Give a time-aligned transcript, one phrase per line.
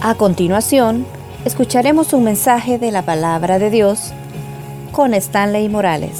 [0.00, 1.04] A continuación,
[1.44, 4.12] escucharemos un mensaje de la palabra de Dios
[4.92, 6.18] con Stanley Morales.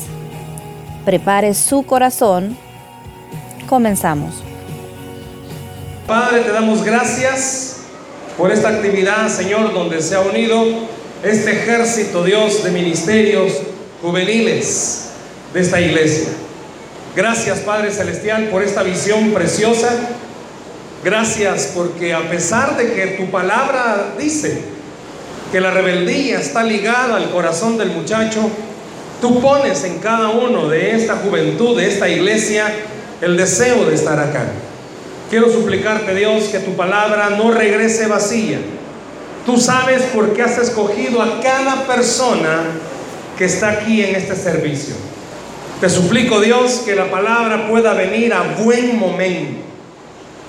[1.05, 2.59] Prepare su corazón.
[3.69, 4.43] Comenzamos.
[6.09, 7.77] Padre, te damos gracias
[8.37, 10.65] por esta actividad, Señor, donde se ha unido
[11.23, 13.53] este ejército, Dios, de ministerios
[14.03, 15.11] juveniles
[15.55, 16.31] de esta iglesia.
[17.15, 19.89] Gracias, Padre Celestial, por esta visión preciosa.
[21.05, 24.61] Gracias porque a pesar de que tu palabra dice
[25.53, 28.51] que la rebeldía está ligada al corazón del muchacho,
[29.21, 32.73] tú pones en cada uno de esta juventud, de esta iglesia,
[33.21, 34.47] el deseo de estar acá.
[35.31, 38.59] Quiero suplicarte, Dios, que tu palabra no regrese vacía.
[39.47, 42.65] Tú sabes por qué has escogido a cada persona
[43.37, 44.95] que está aquí en este servicio.
[45.81, 49.68] Te suplico, Dios, que la palabra pueda venir a buen momento.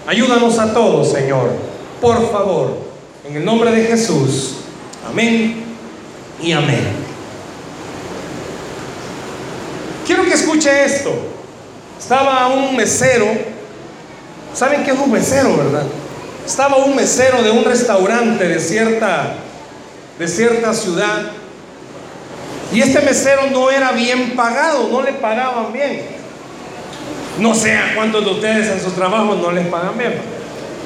[0.09, 1.52] Ayúdanos a todos, Señor.
[2.02, 2.80] Por favor,
[3.27, 4.55] en el nombre de Jesús.
[5.08, 5.64] Amén
[6.42, 6.81] y amén.
[10.08, 11.11] Quiero que escuche esto.
[12.00, 13.28] Estaba un mesero.
[14.56, 15.84] ¿Saben qué es un mesero, verdad?
[16.44, 19.36] Estaba un mesero de un restaurante de cierta,
[20.17, 21.34] de cierta ciudad
[22.73, 26.19] y este mesero no era bien pagado, no le pagaban bien.
[27.40, 30.14] No sé a cuántos de ustedes en sus trabajos no les pagan bien.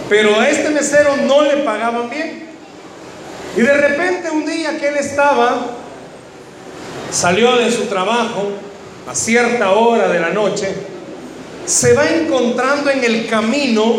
[0.10, 2.50] Pero a este mesero no le pagaban bien.
[3.56, 5.68] Y de repente un día que él estaba,
[7.12, 8.52] salió de su trabajo
[9.10, 10.74] a cierta hora de la noche,
[11.66, 13.96] se va encontrando en el camino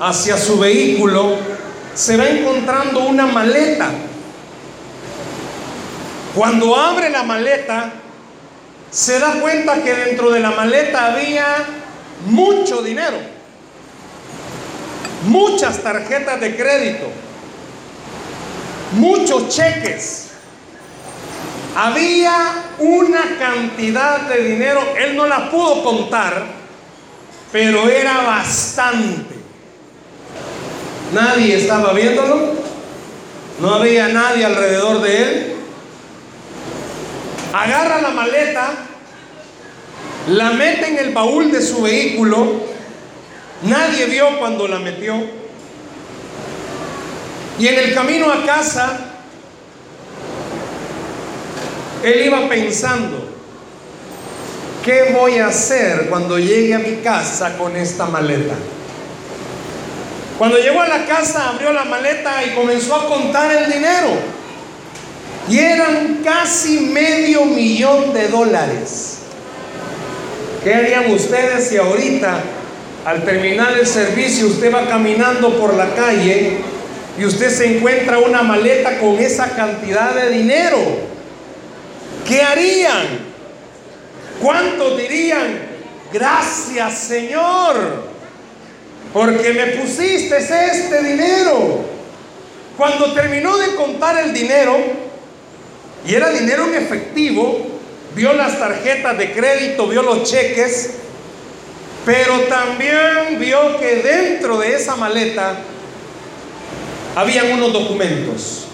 [0.00, 1.36] hacia su vehículo,
[1.94, 3.90] se va encontrando una maleta
[6.34, 7.92] cuando abre la maleta,
[8.90, 11.44] se da cuenta que dentro de la maleta había
[12.26, 13.18] mucho dinero,
[15.24, 17.06] muchas tarjetas de crédito,
[18.92, 20.26] muchos cheques.
[21.76, 26.44] Había una cantidad de dinero, él no la pudo contar,
[27.52, 29.36] pero era bastante.
[31.12, 32.54] Nadie estaba viéndolo,
[33.60, 35.59] no había nadie alrededor de él
[37.52, 38.70] agarra la maleta,
[40.28, 42.62] la mete en el baúl de su vehículo,
[43.62, 45.14] nadie vio cuando la metió,
[47.58, 48.98] y en el camino a casa,
[52.02, 53.28] él iba pensando,
[54.82, 58.54] ¿qué voy a hacer cuando llegue a mi casa con esta maleta?
[60.38, 64.39] Cuando llegó a la casa, abrió la maleta y comenzó a contar el dinero.
[65.48, 69.18] Y eran casi medio millón de dólares.
[70.62, 72.40] ¿Qué harían ustedes si ahorita,
[73.04, 76.58] al terminar el servicio, usted va caminando por la calle
[77.18, 80.78] y usted se encuentra una maleta con esa cantidad de dinero?
[82.28, 83.30] ¿Qué harían?
[84.40, 85.60] ¿Cuántos dirían,
[86.12, 88.04] gracias Señor,
[89.12, 91.80] porque me pusiste este dinero?
[92.76, 94.78] Cuando terminó de contar el dinero,
[96.06, 97.66] y era dinero en efectivo,
[98.14, 100.90] vio las tarjetas de crédito, vio los cheques,
[102.04, 105.58] pero también vio que dentro de esa maleta
[107.14, 108.66] habían unos documentos.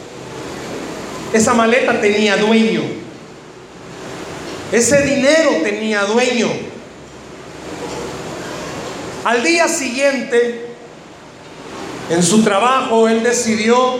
[1.33, 2.83] Esa maleta tenía dueño.
[4.71, 6.49] Ese dinero tenía dueño.
[9.25, 10.67] Al día siguiente,
[12.11, 13.99] en su trabajo, él decidió,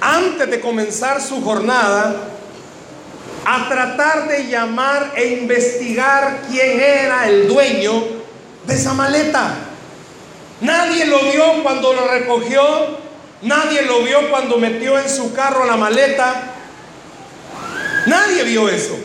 [0.00, 2.37] antes de comenzar su jornada,
[3.50, 8.04] a tratar de llamar e investigar quién era el dueño
[8.66, 9.54] de esa maleta.
[10.60, 12.98] Nadie lo vio cuando lo recogió,
[13.40, 16.42] nadie lo vio cuando metió en su carro la maleta.
[18.04, 18.98] Nadie vio eso.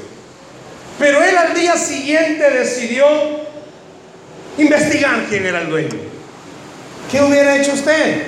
[1.00, 3.06] Pero él al día siguiente decidió
[4.58, 5.96] investigar quién era el dueño.
[7.10, 8.24] ¿Qué hubiera hecho usted?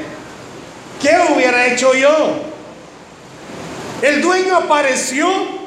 [1.01, 2.41] ¿Qué hubiera hecho yo?
[4.01, 5.64] El dueño apareció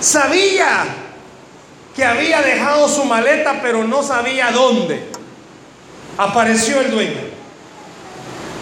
[0.00, 0.84] Sabía
[1.94, 5.00] que había dejado su maleta, pero no sabía dónde.
[6.18, 7.20] Apareció el dueño.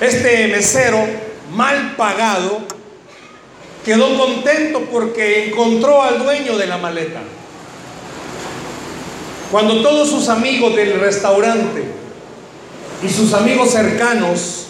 [0.01, 0.99] Este mesero,
[1.55, 2.61] mal pagado,
[3.85, 7.21] quedó contento porque encontró al dueño de la maleta.
[9.51, 11.85] Cuando todos sus amigos del restaurante
[13.03, 14.67] y sus amigos cercanos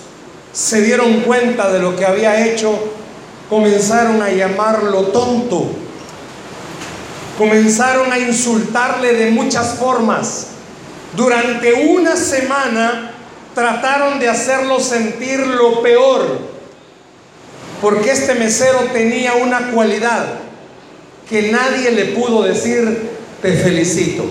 [0.53, 2.79] se dieron cuenta de lo que había hecho,
[3.49, 5.71] comenzaron a llamarlo tonto
[7.39, 10.49] comenzaron a insultarle de muchas formas.
[11.17, 13.13] Durante una semana
[13.55, 16.39] trataron de hacerlo sentir lo peor,
[17.81, 20.27] porque este mesero tenía una cualidad
[21.29, 24.25] que nadie le pudo decir, te felicito.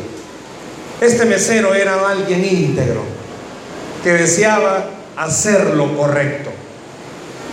[1.00, 3.04] Este mesero era alguien íntegro,
[4.04, 4.86] que deseaba
[5.18, 6.52] hacer lo correcto.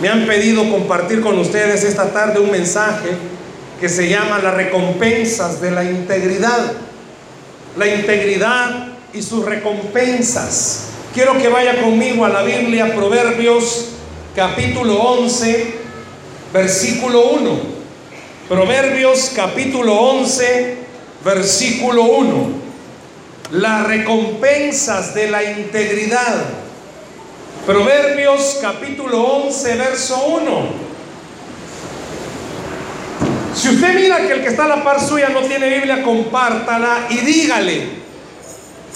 [0.01, 3.09] Me han pedido compartir con ustedes esta tarde un mensaje
[3.79, 6.73] que se llama las recompensas de la integridad.
[7.77, 10.87] La integridad y sus recompensas.
[11.13, 13.89] Quiero que vaya conmigo a la Biblia, Proverbios
[14.35, 15.73] capítulo 11,
[16.53, 17.59] versículo 1.
[18.49, 20.77] Proverbios capítulo 11,
[21.23, 22.49] versículo 1.
[23.51, 26.45] Las recompensas de la integridad.
[27.65, 30.88] Proverbios capítulo 11, verso 1.
[33.55, 37.07] Si usted mira que el que está a la par suya no tiene Biblia, compártala
[37.09, 37.89] y dígale,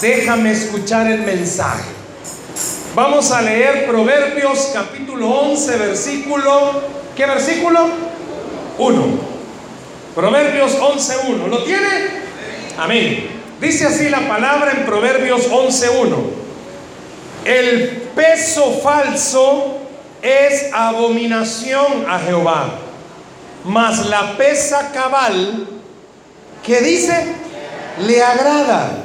[0.00, 1.84] déjame escuchar el mensaje.
[2.94, 6.82] Vamos a leer Proverbios capítulo 11, versículo,
[7.16, 7.88] ¿qué versículo?
[8.78, 9.04] 1.
[10.14, 11.48] Proverbios 11, 1.
[11.48, 11.88] ¿Lo tiene?
[12.78, 13.28] Amén.
[13.60, 16.16] Dice así la palabra en Proverbios 11, 1.
[17.44, 19.78] El peso falso
[20.22, 22.78] es abominación a Jehová,
[23.64, 25.66] mas la pesa cabal,
[26.62, 27.34] que dice,
[28.00, 29.04] le agrada.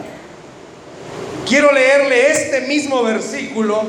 [1.47, 3.83] Quiero leerle este mismo versículo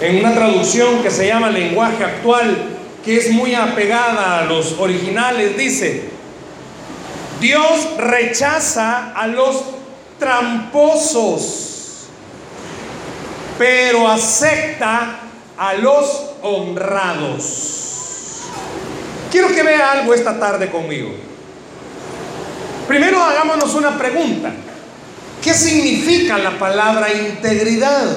[0.00, 2.56] en una traducción que se llama lenguaje actual,
[3.04, 5.56] que es muy apegada a los originales.
[5.56, 6.10] Dice,
[7.40, 9.62] Dios rechaza a los
[10.18, 12.06] tramposos,
[13.58, 15.20] pero acepta
[15.58, 17.95] a los honrados.
[19.36, 21.10] Quiero que vea algo esta tarde conmigo.
[22.88, 24.50] Primero hagámonos una pregunta.
[25.44, 28.16] ¿Qué significa la palabra integridad?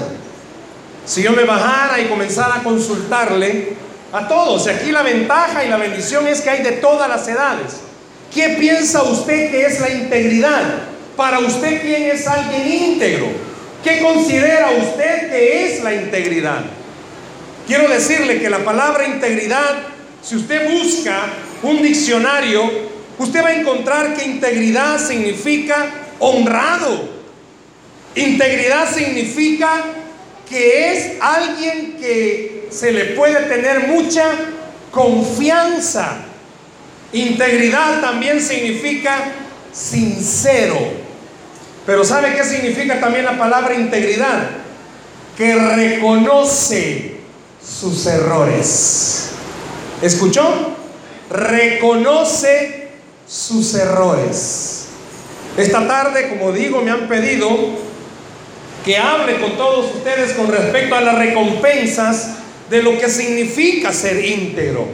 [1.05, 3.73] Si yo me bajara y comenzara a consultarle
[4.13, 7.81] a todos, aquí la ventaja y la bendición es que hay de todas las edades.
[8.33, 10.63] ¿Qué piensa usted que es la integridad?
[11.17, 13.27] Para usted, ¿quién es alguien íntegro?
[13.83, 16.61] ¿Qué considera usted que es la integridad?
[17.67, 21.27] Quiero decirle que la palabra integridad, si usted busca
[21.63, 22.69] un diccionario,
[23.17, 25.89] usted va a encontrar que integridad significa
[26.19, 27.19] honrado,
[28.15, 29.83] Integridad significa
[30.47, 34.31] que es alguien que se le puede tener mucha
[34.91, 36.17] confianza.
[37.13, 39.31] Integridad también significa
[39.71, 40.77] sincero.
[41.85, 44.49] Pero ¿sabe qué significa también la palabra integridad?
[45.37, 47.17] Que reconoce
[47.63, 49.29] sus errores.
[50.01, 50.43] ¿Escuchó?
[51.29, 52.87] Reconoce
[53.27, 54.85] sus errores.
[55.57, 57.49] Esta tarde, como digo, me han pedido
[58.85, 62.35] que hable con todos ustedes con respecto a las recompensas
[62.69, 64.87] de lo que significa ser íntegro.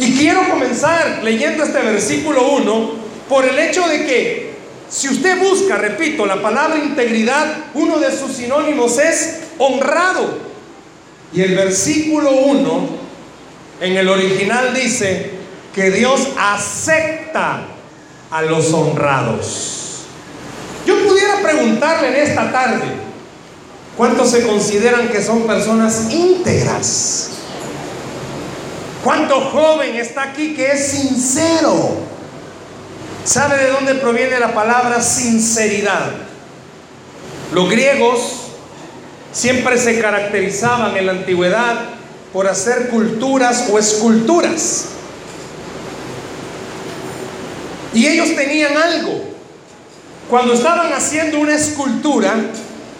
[0.00, 2.90] Y quiero comenzar leyendo este versículo 1
[3.28, 4.52] por el hecho de que
[4.90, 10.38] si usted busca, repito, la palabra integridad, uno de sus sinónimos es honrado.
[11.32, 13.01] Y el versículo 1
[13.82, 15.30] en el original dice
[15.74, 17.64] que Dios acepta
[18.30, 20.04] a los honrados.
[20.86, 23.02] Yo pudiera preguntarle en esta tarde,
[23.96, 27.28] ¿Cuántos se consideran que son personas íntegras?
[29.04, 31.96] ¿Cuánto joven está aquí que es sincero?
[33.24, 36.12] ¿Sabe de dónde proviene la palabra sinceridad?
[37.52, 38.20] Los griegos
[39.30, 41.76] siempre se caracterizaban en la antigüedad
[42.32, 44.86] por hacer culturas o esculturas.
[47.94, 49.22] Y ellos tenían algo.
[50.30, 52.34] Cuando estaban haciendo una escultura,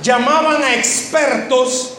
[0.02, 1.94] llamaban a expertos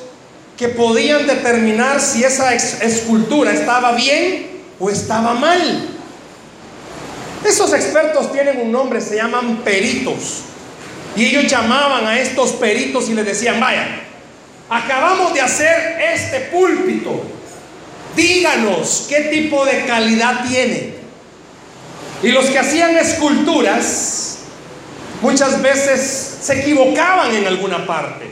[0.57, 5.89] que podían determinar si esa escultura estaba bien o estaba mal.
[7.43, 10.43] Esos expertos tienen un nombre, se llaman peritos.
[11.15, 13.87] Y ellos llamaban a estos peritos y les decían, vaya,
[14.69, 17.21] acabamos de hacer este púlpito.
[18.15, 20.93] Díganos qué tipo de calidad tiene.
[22.21, 24.39] Y los que hacían esculturas
[25.21, 28.29] muchas veces se equivocaban en alguna parte.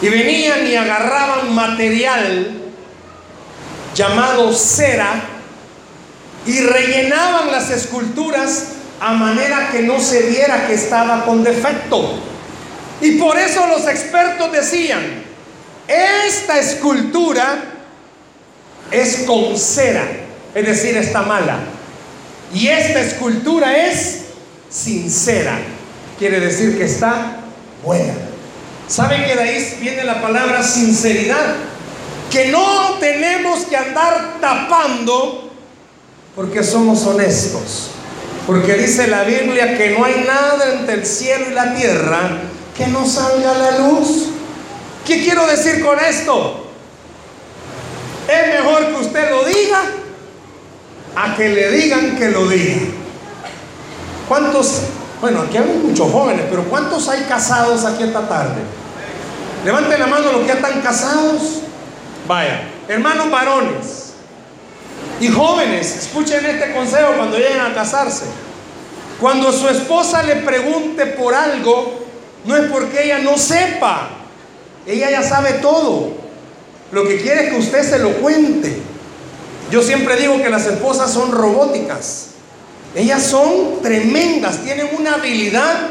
[0.00, 2.62] Y venían y agarraban material
[3.94, 5.22] llamado cera
[6.46, 8.68] y rellenaban las esculturas
[9.00, 12.14] a manera que no se viera que estaba con defecto.
[13.00, 15.24] Y por eso los expertos decían,
[15.86, 17.62] esta escultura
[18.90, 20.06] es con cera,
[20.54, 21.58] es decir, está mala.
[22.54, 24.22] Y esta escultura es
[24.70, 25.58] sincera
[26.18, 27.38] quiere decir que está
[27.84, 28.14] buena.
[28.88, 31.56] ¿Sabe que de ahí viene la palabra sinceridad?
[32.30, 35.50] Que no tenemos que andar tapando
[36.34, 37.90] porque somos honestos.
[38.46, 42.40] Porque dice la Biblia que no hay nada entre el cielo y la tierra
[42.76, 44.26] que no salga la luz.
[45.06, 46.66] ¿Qué quiero decir con esto?
[48.28, 49.80] Es mejor que usted lo diga
[51.14, 52.80] a que le digan que lo diga.
[54.28, 54.80] ¿Cuántos,
[55.20, 58.60] bueno, aquí hay muchos jóvenes, pero ¿cuántos hay casados aquí esta tarde?
[59.64, 61.60] Levanten la mano los que ya están casados.
[62.26, 64.12] Vaya, hermanos varones
[65.20, 68.24] y jóvenes, escuchen este consejo cuando lleguen a casarse.
[69.20, 72.05] Cuando su esposa le pregunte por algo,
[72.46, 74.08] no es porque ella no sepa,
[74.86, 76.12] ella ya sabe todo.
[76.92, 78.76] Lo que quiere es que usted se lo cuente.
[79.70, 82.28] Yo siempre digo que las esposas son robóticas.
[82.94, 85.88] Ellas son tremendas, tienen una habilidad.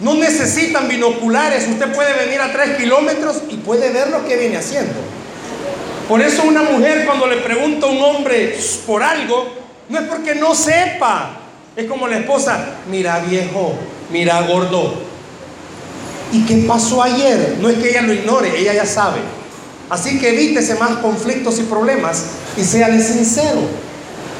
[0.00, 1.66] No necesitan binoculares.
[1.68, 5.00] Usted puede venir a tres kilómetros y puede ver lo que viene haciendo.
[6.08, 9.54] Por eso una mujer cuando le pregunta a un hombre por algo,
[9.88, 11.38] no es porque no sepa.
[11.74, 13.72] Es como la esposa, mira viejo,
[14.10, 15.11] mira gordo.
[16.32, 17.58] ¿Y qué pasó ayer?
[17.60, 19.20] No es que ella lo ignore, ella ya sabe.
[19.90, 22.24] Así que evítese más conflictos y problemas
[22.56, 23.60] y séale sincero.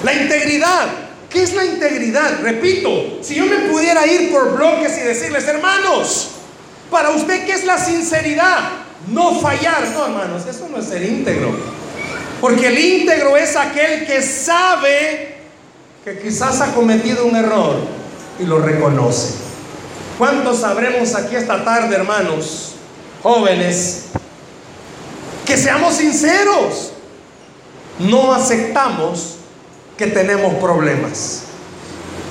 [0.02, 0.86] La integridad.
[1.28, 2.40] ¿Qué es la integridad?
[2.42, 6.30] Repito, si yo me pudiera ir por bloques y decirles, hermanos,
[6.90, 8.58] para usted, ¿qué es la sinceridad?
[9.08, 9.88] No fallar.
[9.94, 11.54] No, hermanos, eso no es ser íntegro.
[12.40, 15.36] Porque el íntegro es aquel que sabe
[16.04, 17.76] que quizás ha cometido un error
[18.38, 19.51] y lo reconoce.
[20.18, 22.74] ¿Cuántos sabremos aquí esta tarde, hermanos,
[23.22, 24.06] jóvenes,
[25.46, 26.92] que seamos sinceros?
[27.98, 29.36] No aceptamos
[29.96, 31.44] que tenemos problemas.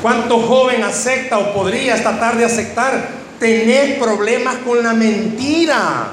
[0.02, 3.10] ¿Cuánto joven acepta o podría esta tarde aceptar
[3.40, 6.10] tener problemas con la mentira?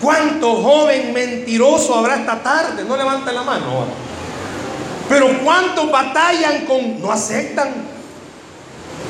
[0.00, 2.84] ¿Cuánto joven mentiroso habrá esta tarde?
[2.84, 3.86] No levante la mano.
[5.08, 7.70] Pero ¿cuántos batallan con, no aceptan?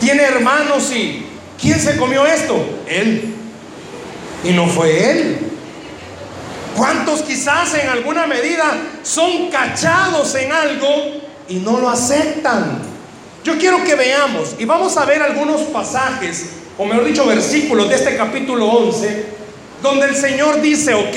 [0.01, 2.57] Tiene hermanos y ¿quién se comió esto?
[2.87, 3.35] Él.
[4.45, 5.39] Y no fue él.
[6.77, 8.65] ¿Cuántos quizás en alguna medida
[9.03, 10.89] son cachados en algo
[11.49, 12.81] y no lo aceptan?
[13.45, 16.47] Yo quiero que veamos y vamos a ver algunos pasajes,
[16.77, 19.25] o mejor dicho, versículos de este capítulo 11,
[19.83, 21.17] donde el Señor dice, ok,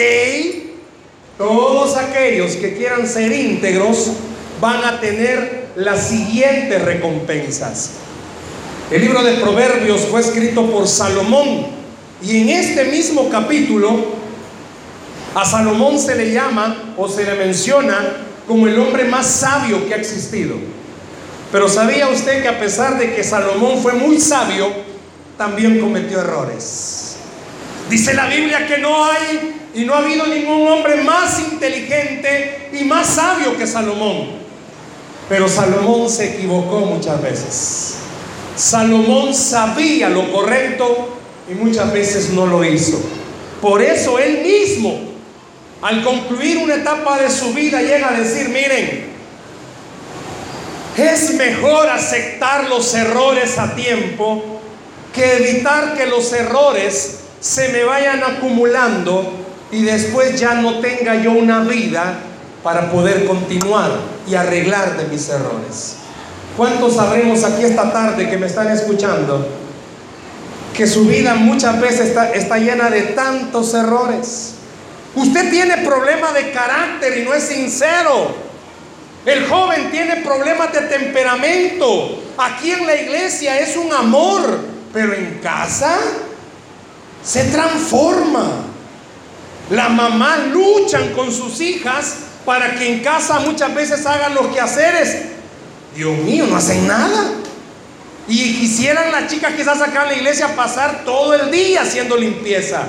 [1.38, 4.12] todos aquellos que quieran ser íntegros
[4.60, 7.92] van a tener las siguientes recompensas.
[8.90, 11.68] El libro de Proverbios fue escrito por Salomón
[12.22, 13.90] y en este mismo capítulo
[15.36, 17.98] a Salomón se le llama o se le menciona
[18.48, 20.56] como el hombre más sabio que ha existido.
[21.52, 24.72] Pero ¿sabía usted que a pesar de que Salomón fue muy sabio,
[25.38, 27.18] también cometió errores?
[27.90, 32.86] Dice la Biblia que no hay y no ha habido ningún hombre más inteligente y
[32.86, 34.30] más sabio que Salomón.
[35.28, 38.07] Pero Salomón se equivocó muchas veces.
[38.58, 41.18] Salomón sabía lo correcto
[41.50, 43.00] y muchas veces no lo hizo.
[43.62, 45.08] Por eso él mismo
[45.82, 49.06] al concluir una etapa de su vida llega a decir, miren,
[50.98, 54.60] es mejor aceptar los errores a tiempo
[55.14, 59.32] que evitar que los errores se me vayan acumulando
[59.72, 62.20] y después ya no tenga yo una vida
[62.64, 63.92] para poder continuar
[64.28, 65.98] y arreglar de mis errores.
[66.58, 69.48] ¿Cuántos sabremos aquí esta tarde que me están escuchando
[70.76, 74.56] que su vida muchas veces está, está llena de tantos errores?
[75.14, 78.36] Usted tiene problemas de carácter y no es sincero.
[79.24, 82.24] El joven tiene problemas de temperamento.
[82.40, 84.60] Aquí en la iglesia es un amor,
[84.92, 85.96] pero en casa
[87.24, 88.64] se transforma.
[89.70, 95.37] Las mamás luchan con sus hijas para que en casa muchas veces hagan los quehaceres.
[95.98, 97.32] Dios mío, no hacen nada.
[98.28, 102.84] Y quisieran las chicas quizás acá en la iglesia pasar todo el día haciendo limpieza.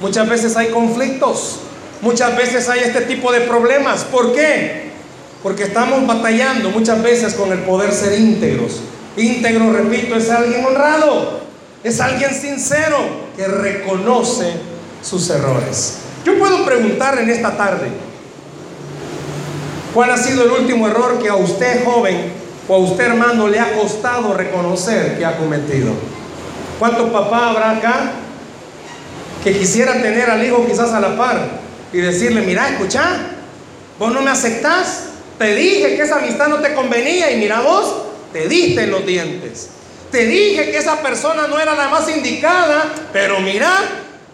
[0.00, 1.60] Muchas veces hay conflictos,
[2.00, 4.02] muchas veces hay este tipo de problemas.
[4.02, 4.90] ¿Por qué?
[5.40, 8.80] Porque estamos batallando muchas veces con el poder ser íntegros.
[9.16, 11.42] Íntegro, repito, es alguien honrado,
[11.84, 12.98] es alguien sincero
[13.36, 14.54] que reconoce
[15.00, 15.98] sus errores.
[16.24, 17.88] Yo puedo preguntar en esta tarde,
[19.94, 22.32] ¿cuál ha sido el último error que a usted joven
[22.68, 25.92] o a usted hermano le ha costado reconocer que ha cometido?
[26.78, 28.12] ¿Cuántos papás habrá acá
[29.44, 31.60] que quisiera tener al hijo quizás a la par
[31.92, 33.02] y decirle, mira, escucha,
[33.98, 35.04] vos no me aceptás,
[35.38, 37.94] te dije que esa amistad no te convenía y mira vos,
[38.32, 39.68] te diste en los dientes.
[40.10, 43.70] Te dije que esa persona no era la más indicada, pero mira,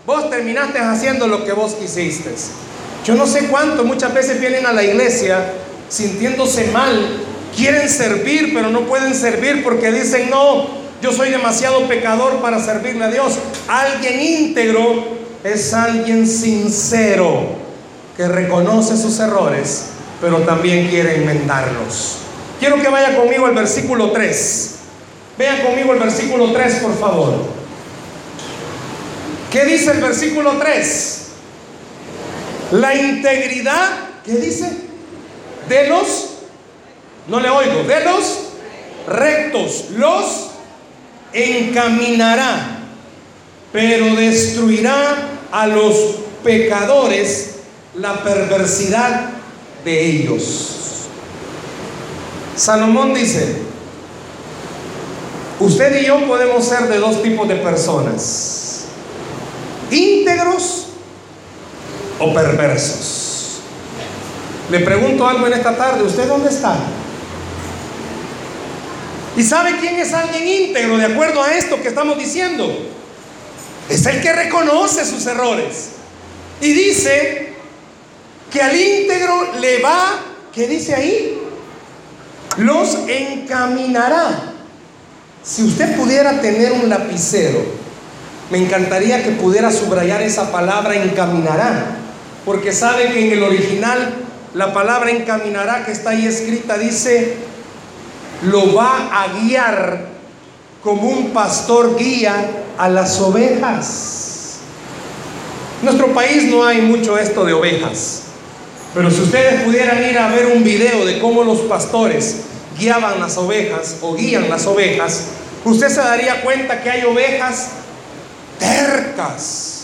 [0.04, 2.34] vos terminaste haciendo lo que vos quisiste.
[3.04, 5.52] Yo no sé cuánto, muchas veces vienen a la iglesia
[5.88, 7.22] sintiéndose mal,
[7.56, 10.66] quieren servir, pero no pueden servir porque dicen, no,
[11.00, 13.38] yo soy demasiado pecador para servirle a Dios.
[13.68, 17.56] Alguien íntegro es alguien sincero
[18.16, 19.86] que reconoce sus errores,
[20.20, 22.18] pero también quiere enmendarlos.
[22.58, 24.74] Quiero que vaya conmigo al versículo 3.
[25.38, 27.34] Vean conmigo el versículo 3, por favor.
[29.52, 31.17] ¿Qué dice el versículo 3?
[32.72, 33.90] La integridad,
[34.24, 34.70] ¿qué dice?
[35.68, 36.28] De los,
[37.26, 38.38] no le oigo, de los
[39.06, 40.50] rectos, los
[41.32, 42.80] encaminará,
[43.72, 45.16] pero destruirá
[45.50, 45.94] a los
[46.44, 47.56] pecadores
[47.94, 49.30] la perversidad
[49.84, 50.74] de ellos.
[52.54, 53.56] Salomón dice,
[55.58, 58.84] usted y yo podemos ser de dos tipos de personas,
[59.90, 60.87] íntegros
[62.18, 63.60] o perversos.
[64.70, 66.76] Le pregunto algo en esta tarde, ¿usted dónde está?
[69.36, 72.70] ¿Y sabe quién es alguien íntegro de acuerdo a esto que estamos diciendo?
[73.88, 75.90] Es el que reconoce sus errores.
[76.60, 77.52] Y dice
[78.52, 80.20] que al íntegro le va,
[80.52, 81.38] ¿qué dice ahí?
[82.56, 84.54] Los encaminará.
[85.44, 87.64] Si usted pudiera tener un lapicero,
[88.50, 91.97] me encantaría que pudiera subrayar esa palabra encaminará,
[92.48, 94.14] porque sabe que en el original
[94.54, 97.36] la palabra encaminará que está ahí escrita dice,
[98.44, 100.06] lo va a guiar
[100.82, 104.60] como un pastor guía a las ovejas.
[105.80, 108.22] En nuestro país no hay mucho esto de ovejas.
[108.94, 112.44] Pero si ustedes pudieran ir a ver un video de cómo los pastores
[112.78, 115.24] guiaban las ovejas o guían las ovejas,
[115.66, 117.72] usted se daría cuenta que hay ovejas
[118.58, 119.77] tercas.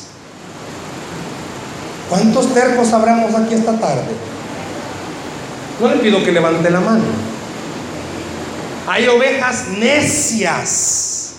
[2.09, 4.13] ¿Cuántos tercos habremos aquí esta tarde?
[5.81, 7.05] No le pido que levante la mano.
[8.87, 11.31] Hay ovejas necias.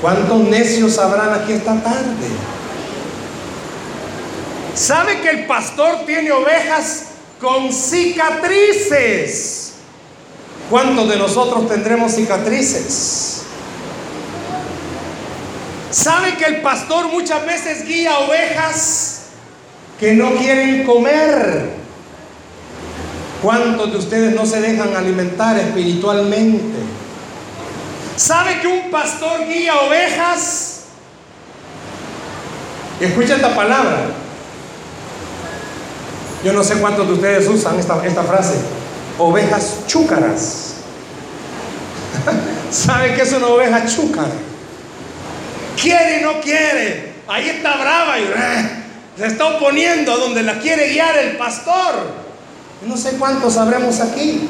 [0.00, 2.28] ¿Cuántos necios habrán aquí esta tarde?
[4.74, 7.04] ¿Sabe que el pastor tiene ovejas
[7.40, 9.74] con cicatrices?
[10.68, 13.42] ¿Cuántos de nosotros tendremos cicatrices?
[15.90, 19.09] ¿Sabe que el pastor muchas veces guía ovejas
[20.00, 21.78] que no quieren comer?
[23.42, 26.78] ¿Cuántos de ustedes no se dejan alimentar espiritualmente?
[28.16, 30.84] ¿Sabe que un pastor guía ovejas?
[32.98, 34.06] Escucha esta palabra.
[36.44, 38.54] Yo no sé cuántos de ustedes usan esta, esta frase.
[39.18, 40.74] Ovejas chúcaras.
[42.70, 44.32] ¿Sabe qué es una oveja chúcara?
[45.80, 47.12] Quiere y no quiere.
[47.28, 48.79] Ahí está brava y eh,
[49.20, 51.94] se está oponiendo a donde la quiere guiar el pastor.
[52.86, 54.48] No sé cuántos sabremos aquí.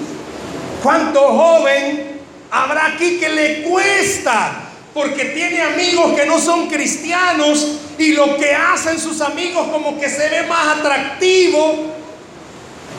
[0.80, 2.20] ¿Cuánto joven
[2.52, 4.70] habrá aquí que le cuesta?
[4.94, 10.08] Porque tiene amigos que no son cristianos y lo que hacen sus amigos como que
[10.08, 11.86] se ve más atractivo.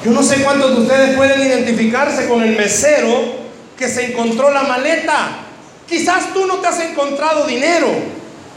[0.04, 3.34] Yo no sé cuántos de ustedes pueden identificarse con el mesero
[3.78, 5.38] que se encontró la maleta.
[5.88, 7.88] Quizás tú no te has encontrado dinero,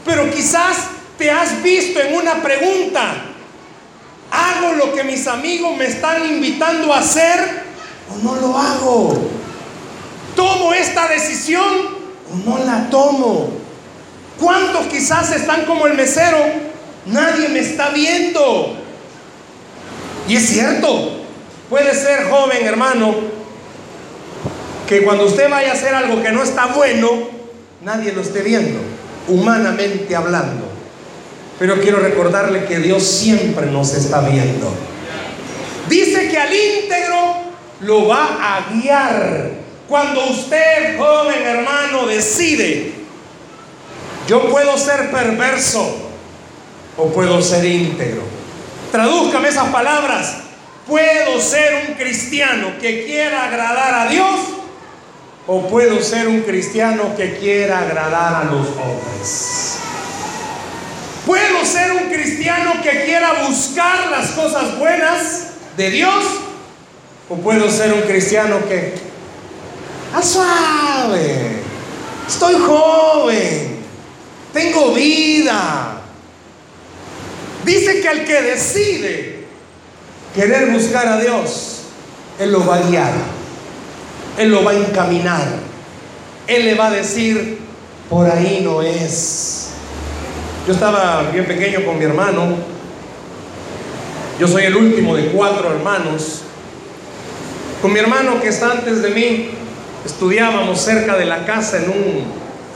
[0.03, 3.13] pero quizás te has visto en una pregunta.
[4.31, 7.63] ¿Hago lo que mis amigos me están invitando a hacer
[8.11, 9.29] o no lo hago?
[10.35, 11.63] ¿Tomo esta decisión
[12.31, 13.49] o no la tomo?
[14.39, 16.37] ¿Cuántos quizás están como el mesero?
[17.05, 18.75] Nadie me está viendo.
[20.27, 21.21] Y es cierto,
[21.69, 23.15] puede ser joven hermano,
[24.87, 27.09] que cuando usted vaya a hacer algo que no está bueno,
[27.81, 28.79] nadie lo esté viendo,
[29.27, 30.74] humanamente hablando.
[31.57, 34.73] Pero quiero recordarle que Dios siempre nos está viendo.
[35.87, 37.35] Dice que al íntegro
[37.81, 39.51] lo va a guiar.
[39.87, 42.93] Cuando usted, joven hermano, decide,
[44.27, 46.09] yo puedo ser perverso
[46.97, 48.23] o puedo ser íntegro.
[48.91, 50.37] Tradúzcame esas palabras.
[50.87, 54.39] ¿Puedo ser un cristiano que quiera agradar a Dios?
[55.47, 59.84] ¿O puedo ser un cristiano que quiera agradar a los hombres?
[61.25, 66.23] ¿Puedo ser un cristiano que quiera buscar las cosas buenas de Dios?
[67.27, 68.93] ¿O puedo ser un cristiano que,
[70.13, 71.61] a suave,
[72.27, 73.79] estoy joven,
[74.53, 76.01] tengo vida?
[77.65, 79.45] Dice que el que decide
[80.35, 81.79] querer buscar a Dios,
[82.37, 83.13] Él lo va a guiar,
[84.37, 85.47] Él lo va a encaminar,
[86.45, 87.57] Él le va a decir,
[88.07, 89.64] por ahí no es
[90.67, 92.55] Yo estaba bien pequeño con mi hermano.
[94.39, 96.41] Yo soy el último de cuatro hermanos.
[97.83, 99.49] Con mi hermano que está antes de mí,
[100.03, 102.23] estudiábamos cerca de la casa en un...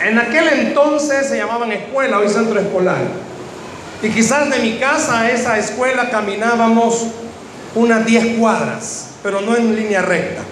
[0.06, 3.02] En aquel entonces se llamaban escuela, hoy centro escolar.
[4.04, 7.08] Y quizás de mi casa a esa escuela caminábamos
[7.73, 10.43] unas 10 cuadras, pero no en línea recta.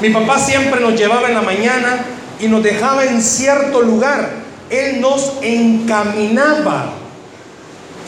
[0.00, 2.04] Mi papá siempre nos llevaba en la mañana
[2.38, 4.37] y nos dejaba en cierto lugar.
[4.70, 6.92] Él nos encaminaba.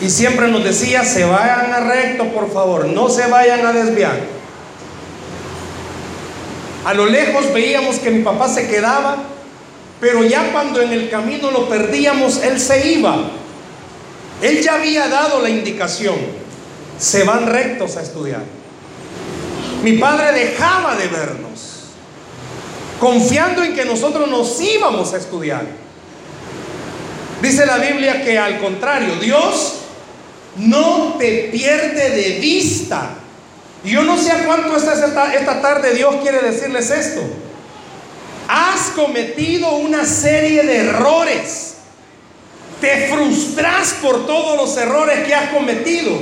[0.01, 4.19] Y siempre nos decía, se vayan a recto, por favor, no se vayan a desviar.
[6.85, 9.19] A lo lejos veíamos que mi papá se quedaba,
[10.01, 13.17] pero ya cuando en el camino lo perdíamos, él se iba.
[14.41, 16.17] Él ya había dado la indicación,
[16.99, 18.43] se van rectos a estudiar.
[19.83, 21.51] Mi padre dejaba de vernos
[23.01, 25.65] confiando en que nosotros nos íbamos a estudiar.
[27.41, 29.77] Dice la Biblia que al contrario, Dios
[30.57, 33.11] no te pierde de vista.
[33.83, 37.23] Y yo no sé a cuánto esta, esta tarde Dios quiere decirles esto.
[38.47, 41.75] Has cometido una serie de errores.
[42.81, 46.13] Te frustras por todos los errores que has cometido.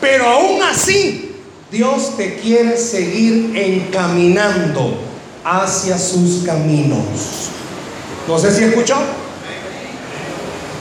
[0.00, 1.36] Pero aún así,
[1.70, 4.98] Dios te quiere seguir encaminando
[5.44, 7.00] hacia sus caminos.
[8.26, 8.96] No sé si escuchó.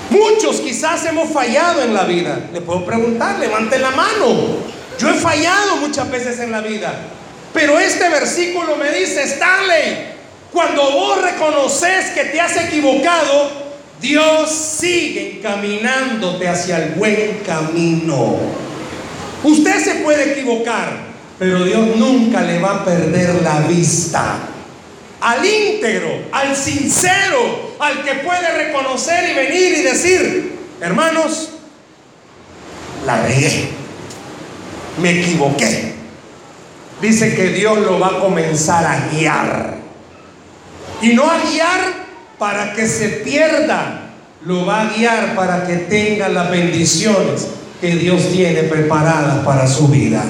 [0.10, 2.50] Muchos quizás hemos fallado en la vida.
[2.54, 4.58] Le puedo preguntar, levante la mano.
[5.00, 6.94] Yo he fallado muchas veces en la vida.
[7.54, 10.16] Pero este versículo me dice, Stanley,
[10.52, 13.52] cuando vos reconoces que te has equivocado,
[14.00, 18.38] Dios sigue encaminándote hacia el buen camino.
[19.44, 20.90] Usted se puede equivocar,
[21.38, 24.38] pero Dios nunca le va a perder la vista
[25.22, 31.50] al íntegro, al sincero, al que puede reconocer y venir y decir, hermanos,
[33.06, 33.70] la regué,
[35.02, 35.96] me equivoqué.
[37.02, 39.78] Dice que Dios lo va a comenzar a guiar.
[41.02, 41.80] Y no a guiar
[42.40, 44.10] para que se pierda,
[44.46, 47.48] lo va a guiar para que tenga las bendiciones
[47.80, 50.24] que Dios tiene preparadas para su vida.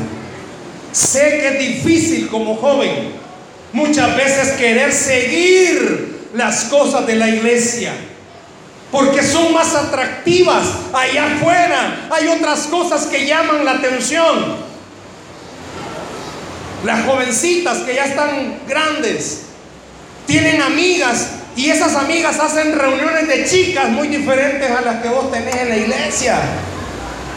[0.91, 3.26] Sé que es difícil como joven
[3.73, 7.93] muchas veces querer seguir las cosas de la iglesia.
[8.91, 12.07] Porque son más atractivas allá afuera.
[12.09, 14.67] Hay otras cosas que llaman la atención.
[16.85, 19.41] Las jovencitas que ya están grandes
[20.25, 25.31] tienen amigas y esas amigas hacen reuniones de chicas muy diferentes a las que vos
[25.31, 26.39] tenés en la iglesia.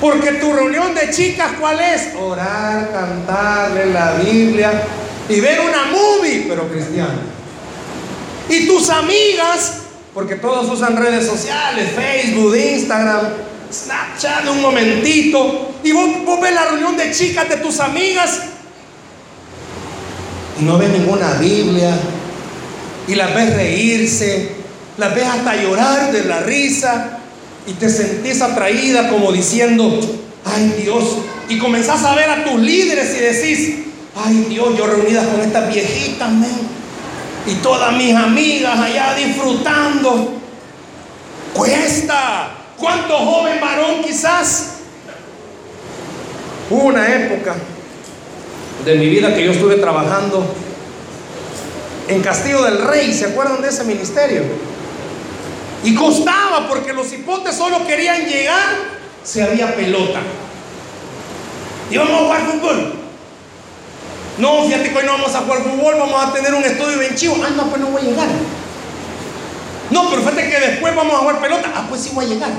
[0.00, 2.14] Porque tu reunión de chicas, ¿cuál es?
[2.14, 4.72] Orar, cantarle la Biblia,
[5.30, 7.20] y ver una movie, pero cristiana.
[8.48, 13.28] Y tus amigas, porque todos usan redes sociales, Facebook, Instagram,
[13.72, 18.40] Snapchat, un momentito, y vos, ves la reunión de chicas de tus amigas
[20.60, 21.96] y no ves ninguna Biblia,
[23.06, 24.50] y las ves reírse,
[24.98, 27.18] las ves hasta llorar de la risa,
[27.66, 30.00] y te sentís atraída como diciendo,
[30.44, 33.89] ay Dios, y comenzás a ver a tus líderes y decís,
[34.22, 36.30] Ay Dios, yo reunidas con estas viejitas,
[37.46, 40.34] Y todas mis amigas allá disfrutando.
[41.54, 42.50] Cuesta.
[42.76, 44.76] ¿Cuánto joven varón quizás?
[46.70, 47.54] Hubo una época
[48.84, 50.44] de mi vida que yo estuve trabajando
[52.08, 53.12] en Castillo del Rey.
[53.12, 54.42] ¿Se acuerdan de ese ministerio?
[55.82, 58.68] Y costaba porque los hipotes solo querían llegar
[59.24, 60.20] si había pelota.
[61.90, 63.09] Y vamos a jugar fútbol.
[64.40, 67.14] No, fíjate que hoy no vamos a jugar fútbol, vamos a tener un estudio bien
[67.14, 67.36] chivo.
[67.44, 68.28] Ah, no, pues no voy a llegar.
[69.90, 71.70] No, pero fíjate que después vamos a jugar pelota.
[71.74, 72.50] Ah, pues sí voy a llegar.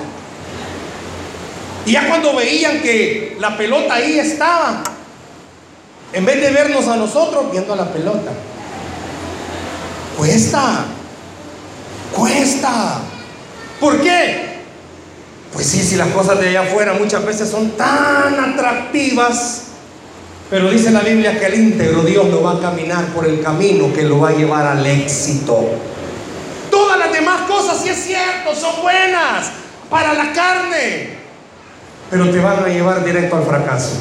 [1.86, 4.84] Y ya cuando veían que la pelota ahí estaba,
[6.14, 8.32] en vez de vernos a nosotros, viendo a la pelota.
[10.18, 10.86] Cuesta,
[12.16, 13.00] cuesta.
[13.80, 14.60] ¿Por qué?
[15.52, 19.61] Pues sí, si las cosas de allá afuera muchas veces son tan atractivas,
[20.52, 23.94] pero dice la Biblia que el íntegro Dios lo va a caminar por el camino
[23.94, 25.58] que lo va a llevar al éxito.
[26.70, 29.50] Todas las demás cosas, sí es cierto, son buenas
[29.90, 31.12] para la carne,
[32.10, 33.94] pero te van a llevar directo al fracaso.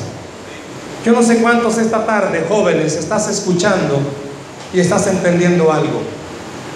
[1.06, 4.00] Yo no sé cuántos esta tarde, jóvenes, estás escuchando
[4.74, 6.02] y estás entendiendo algo.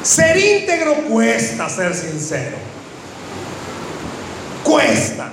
[0.05, 2.59] Ser íntegro cuesta ser sincero.
[4.63, 5.33] Cuesta.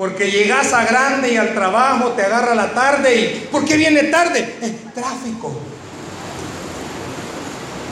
[0.00, 4.04] Porque llegas a grande y al trabajo te agarra la tarde y ¿por qué viene
[4.04, 4.56] tarde?
[4.94, 5.52] tráfico.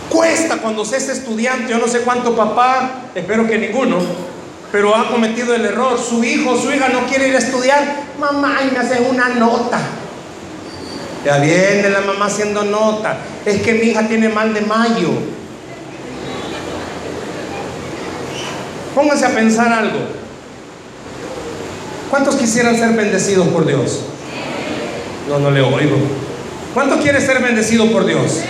[0.08, 3.98] Cuesta cuando se es estudiante, yo no sé cuánto papá, espero que ninguno,
[4.72, 5.98] pero ha cometido el error.
[5.98, 7.84] Su hijo, su hija no quiere ir a estudiar.
[8.18, 9.78] Mamá, y me hacen una nota.
[11.26, 13.18] Ya viene la mamá haciendo nota.
[13.44, 15.10] Es que mi hija tiene mal de mayo.
[18.94, 20.17] Pónganse a pensar algo.
[22.10, 24.00] ¿Cuántos quisieran ser bendecidos por Dios?
[25.28, 25.96] No, no le oigo.
[26.72, 28.40] ¿Cuántos quieren ser bendecidos por Dios?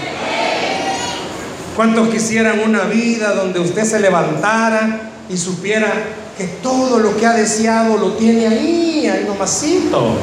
[1.75, 5.93] ¿Cuántos quisieran una vida donde usted se levantara y supiera
[6.37, 10.15] que todo lo que ha deseado lo tiene ahí, ahí nomasito?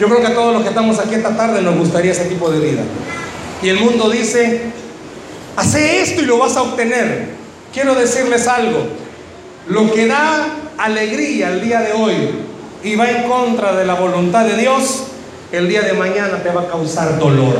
[0.00, 2.50] Yo creo que a todos los que estamos aquí esta tarde nos gustaría ese tipo
[2.50, 2.82] de vida.
[3.62, 4.62] Y el mundo dice,
[5.56, 7.36] hace esto y lo vas a obtener.
[7.72, 8.86] Quiero decirles algo,
[9.68, 10.46] lo que da
[10.78, 12.45] alegría el día de hoy
[12.82, 15.04] y va en contra de la voluntad de Dios,
[15.52, 17.56] el día de mañana te va a causar dolor.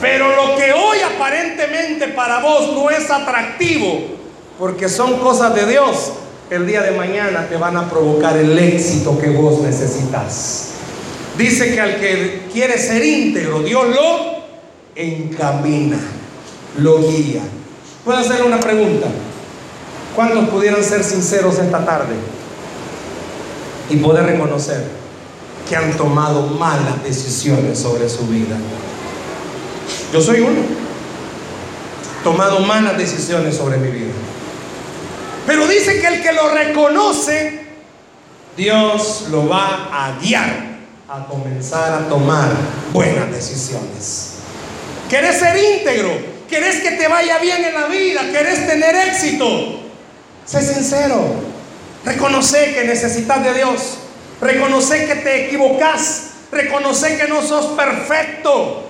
[0.00, 4.00] Pero lo que hoy aparentemente para vos no es atractivo,
[4.58, 6.12] porque son cosas de Dios,
[6.50, 10.70] el día de mañana te van a provocar el éxito que vos necesitas.
[11.36, 14.36] Dice que al que quiere ser íntegro, Dios lo
[14.94, 15.98] encamina,
[16.78, 17.42] lo guía.
[18.04, 19.08] ¿Puedo hacer una pregunta?
[20.14, 22.14] ¿Cuántos pudieran ser sinceros esta tarde
[23.88, 24.84] y poder reconocer
[25.68, 28.56] que han tomado malas decisiones sobre su vida?
[30.12, 30.60] Yo soy uno.
[32.22, 34.12] Tomado malas decisiones sobre mi vida.
[35.46, 37.66] Pero dice que el que lo reconoce,
[38.56, 40.76] Dios lo va a guiar
[41.08, 42.48] a comenzar a tomar
[42.92, 44.32] buenas decisiones.
[45.08, 46.10] ¿Querés ser íntegro?
[46.48, 48.22] ¿Querés que te vaya bien en la vida?
[48.32, 49.80] ¿Querés tener éxito?
[50.44, 51.55] Sé sincero.
[52.06, 53.98] Reconoce que necesitas de Dios.
[54.40, 56.30] Reconoce que te equivocas.
[56.52, 58.84] Reconoce que no sos perfecto.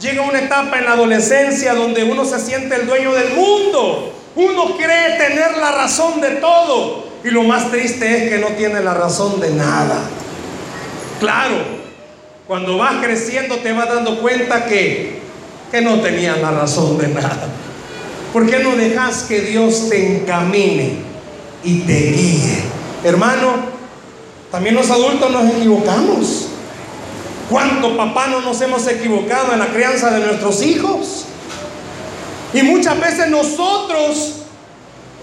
[0.00, 4.14] Llega una etapa en la adolescencia donde uno se siente el dueño del mundo.
[4.36, 7.08] Uno cree tener la razón de todo.
[7.24, 9.98] Y lo más triste es que no tiene la razón de nada.
[11.18, 11.56] Claro,
[12.46, 15.20] cuando vas creciendo te vas dando cuenta que,
[15.72, 17.48] que no tenías la razón de nada.
[18.32, 21.11] ¿Por qué no dejas que Dios te encamine
[21.64, 22.62] y te guíe?
[23.04, 23.54] Hermano,
[24.50, 26.48] también los adultos nos equivocamos.
[27.50, 31.24] ¿Cuánto papá no nos hemos equivocado en la crianza de nuestros hijos?
[32.54, 34.34] Y muchas veces nosotros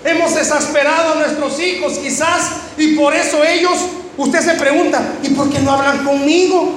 [0.03, 3.73] hemos exasperado a nuestros hijos quizás y por eso ellos,
[4.17, 6.71] usted se pregunta, ¿y por qué no hablan conmigo?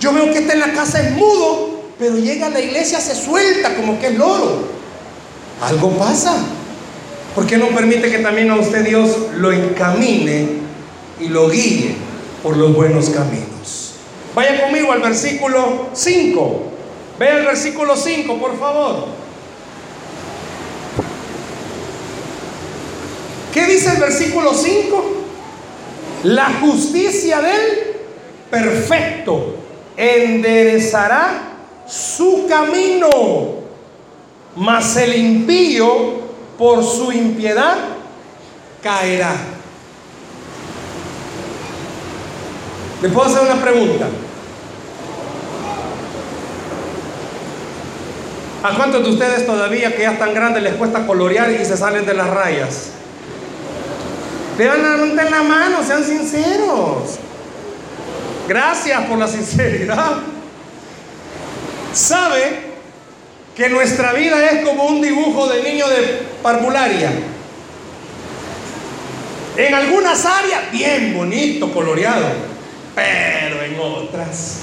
[0.00, 3.14] Yo veo que está en la casa es mudo, pero llega a la iglesia, se
[3.14, 4.68] suelta como que es loro.
[5.62, 6.34] Algo pasa.
[7.34, 10.46] ¿Por qué no permite que también a usted Dios lo encamine
[11.20, 11.96] y lo guíe
[12.44, 13.94] por los buenos caminos?
[14.36, 16.62] Vaya conmigo al versículo 5.
[17.18, 19.06] Vea el versículo 5, por favor.
[23.52, 25.04] ¿Qué dice el versículo 5?
[26.24, 27.96] La justicia del
[28.48, 29.56] perfecto
[29.96, 33.10] enderezará su camino,
[34.56, 36.23] mas el impío
[36.58, 37.76] por su impiedad
[38.82, 39.34] caerá.
[43.02, 44.06] ¿Le puedo hacer una pregunta?
[48.62, 52.06] ¿A cuántos de ustedes todavía que ya están grandes les cuesta colorear y se salen
[52.06, 52.90] de las rayas?
[54.56, 57.18] Vean la mano, sean sinceros.
[58.48, 60.12] Gracias por la sinceridad.
[61.92, 62.73] ¿Sabe
[63.54, 67.12] que nuestra vida es como un dibujo de niño de parvularia?
[69.56, 72.26] En algunas áreas, bien bonito, coloreado,
[72.94, 74.58] pero en otras.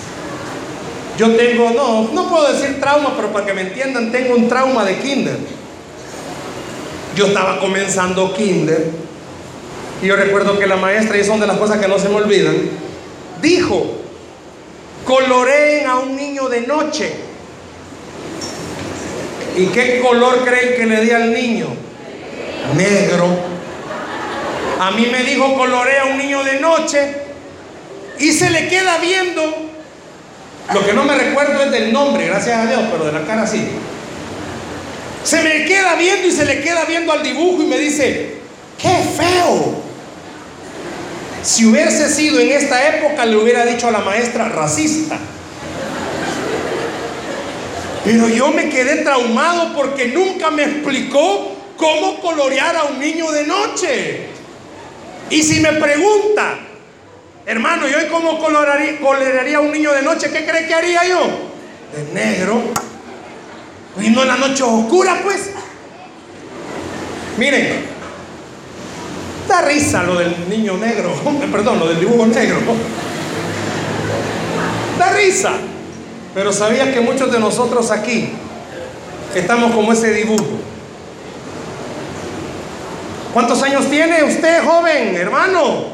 [1.18, 4.84] Yo tengo, no, no puedo decir trauma, pero para que me entiendan, tengo un trauma
[4.84, 5.38] de kinder.
[7.16, 9.02] Yo estaba comenzando kinder
[10.02, 12.16] y yo recuerdo que la maestra, y son de las cosas que no se me
[12.16, 12.56] olvidan,
[13.42, 13.86] dijo,
[15.06, 17.14] coloreen a un niño de noche.
[19.56, 21.68] ¿Y qué color creen que le di al niño?
[22.76, 23.28] Negro.
[24.80, 27.14] A mí me dijo colorea un niño de noche
[28.20, 29.72] y se le queda viendo.
[30.74, 33.46] Lo que no me recuerdo es del nombre, gracias a Dios, pero de la cara
[33.46, 33.68] sí.
[35.24, 38.38] Se me queda viendo y se le queda viendo al dibujo y me dice,
[38.78, 39.82] qué feo.
[41.44, 45.18] Si hubiese sido en esta época, le hubiera dicho a la maestra racista.
[48.04, 53.46] Pero yo me quedé traumado porque nunca me explicó cómo colorear a un niño de
[53.46, 54.28] noche.
[55.30, 56.58] Y si me pregunta,
[57.46, 60.30] hermano, ¿yo cómo colorearía, a un niño de noche?
[60.32, 61.20] ¿Qué cree que haría yo?
[61.96, 62.62] De negro.
[64.00, 65.52] Y en la noche oscura, pues.
[67.38, 67.92] Miren,
[69.52, 71.14] Da risa lo del niño negro,
[71.52, 72.58] perdón, lo del dibujo negro.
[74.98, 75.52] Da risa.
[76.34, 78.30] Pero sabía que muchos de nosotros aquí
[79.36, 80.60] estamos como ese dibujo.
[83.34, 85.86] ¿Cuántos años tiene usted, joven, hermano?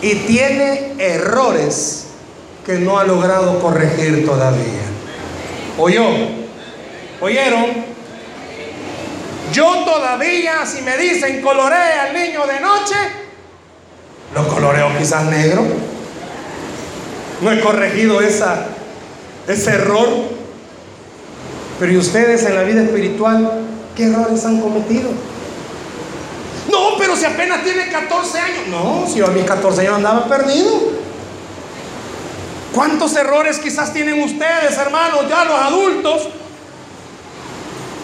[0.00, 2.06] Y tiene errores
[2.64, 4.82] que no ha logrado corregir todavía.
[5.78, 6.04] ¿Oyó?
[7.20, 7.92] ¿Oyeron?
[9.52, 12.94] Yo todavía, si me dicen coloree al niño de noche,
[14.34, 15.64] lo coloreo quizás negro.
[17.40, 18.66] No he corregido esa,
[19.48, 20.08] ese error.
[21.78, 23.62] Pero ¿y ustedes en la vida espiritual
[23.96, 25.10] qué errores han cometido?
[26.70, 28.68] No, pero si apenas tiene 14 años.
[28.68, 31.02] No, si yo a mis 14 años andaba perdido.
[32.72, 36.28] ¿Cuántos errores quizás tienen ustedes, hermanos, ya los adultos?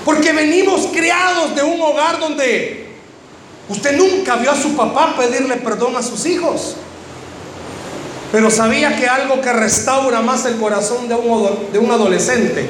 [0.04, 2.88] Porque venimos criados de un hogar donde
[3.68, 6.76] usted nunca vio a su papá pedirle perdón a sus hijos.
[8.30, 12.68] Pero sabía que algo que restaura más el corazón de un, de un adolescente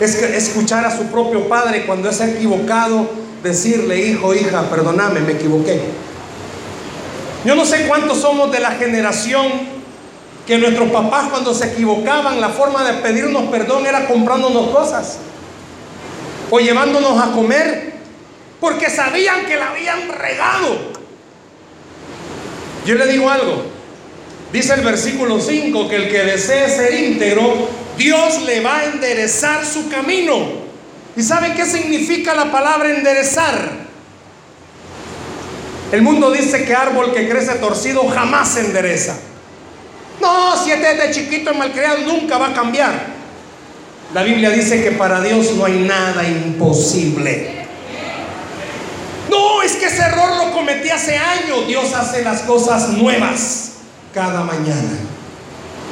[0.00, 3.10] es escuchar a su propio padre cuando es equivocado,
[3.42, 5.80] decirle, hijo, hija, perdóname, me equivoqué.
[7.44, 9.46] Yo no sé cuántos somos de la generación
[10.46, 15.18] que nuestros papás cuando se equivocaban, la forma de pedirnos perdón era comprándonos cosas
[16.50, 17.92] o llevándonos a comer,
[18.60, 20.78] porque sabían que la habían regado.
[22.86, 23.64] Yo le digo algo,
[24.52, 29.64] dice el versículo 5 que el que desee ser íntegro, Dios le va a enderezar
[29.66, 30.68] su camino.
[31.16, 33.88] ¿Y sabe qué significa la palabra enderezar?
[35.90, 39.18] El mundo dice que árbol que crece torcido jamás se endereza.
[40.20, 43.18] No, si este es de chiquito y malcriado, nunca va a cambiar.
[44.14, 47.66] La Biblia dice que para Dios no hay nada imposible.
[49.30, 51.66] No, es que ese error lo cometí hace años.
[51.66, 53.67] Dios hace las cosas nuevas
[54.12, 54.98] cada mañana.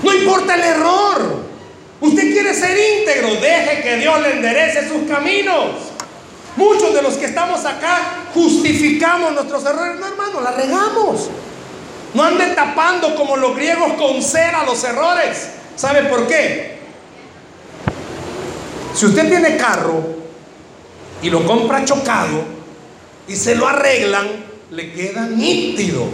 [0.02, 1.46] No importa el error.
[2.00, 5.70] Usted quiere ser íntegro, deje que Dios le enderece sus caminos.
[6.56, 9.98] Muchos de los que estamos acá justificamos nuestros errores.
[9.98, 11.28] No, hermano, la regamos.
[12.14, 15.48] No ande tapando como los griegos con cera los errores.
[15.76, 16.78] ¿Sabe por qué?
[18.94, 20.02] Si usted tiene carro
[21.22, 22.44] y lo compra chocado
[23.28, 24.26] y se lo arreglan,
[24.70, 26.06] le queda nítido.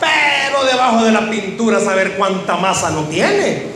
[0.00, 3.70] Pero debajo de la pintura saber cuánta masa no tiene.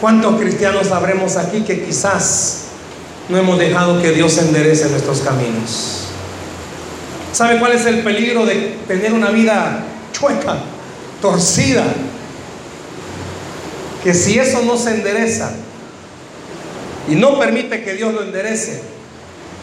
[0.00, 2.68] ¿Cuántos cristianos sabremos aquí que quizás
[3.28, 6.04] no hemos dejado que Dios enderece nuestros caminos?
[7.32, 10.56] ¿Sabe cuál es el peligro de tener una vida chueca,
[11.20, 11.84] torcida?
[14.02, 15.52] Que si eso no se endereza
[17.08, 18.80] y no permite que Dios lo enderece,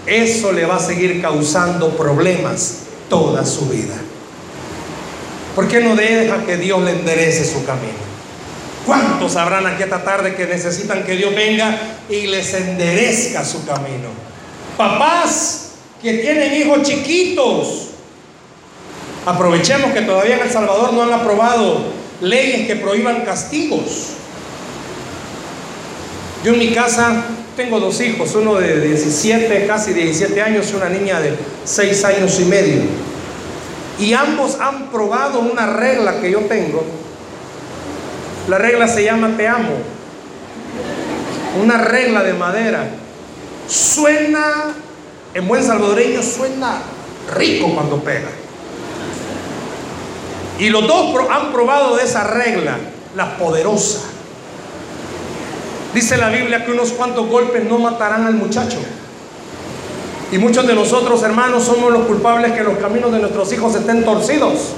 [0.06, 3.96] eso le va a seguir causando problemas toda su vida.
[5.58, 7.98] ¿Por qué no deja que Dios le enderece su camino?
[8.86, 11.76] ¿Cuántos habrán aquí esta tarde que necesitan que Dios venga
[12.08, 14.10] y les enderezca su camino?
[14.78, 17.88] Papás, que tienen hijos chiquitos.
[19.26, 21.86] Aprovechemos que todavía en El Salvador no han aprobado
[22.22, 24.10] leyes que prohíban castigos.
[26.43, 27.24] Yo en mi casa
[27.56, 31.34] tengo dos hijos, uno de 17, casi 17 años y una niña de
[31.65, 33.17] 6 años y medio.
[34.00, 36.84] Y ambos han probado una regla que yo tengo.
[38.48, 39.74] La regla se llama te amo.
[41.62, 42.88] Una regla de madera.
[43.68, 44.74] Suena
[45.34, 46.82] en buen salvadoreño suena
[47.36, 48.30] rico cuando pega.
[50.60, 52.78] Y los dos han probado de esa regla,
[53.16, 54.00] la poderosa.
[55.94, 58.78] Dice la Biblia que unos cuantos golpes no matarán al muchacho.
[60.32, 64.04] Y muchos de nosotros, hermanos, somos los culpables que los caminos de nuestros hijos estén
[64.04, 64.74] torcidos.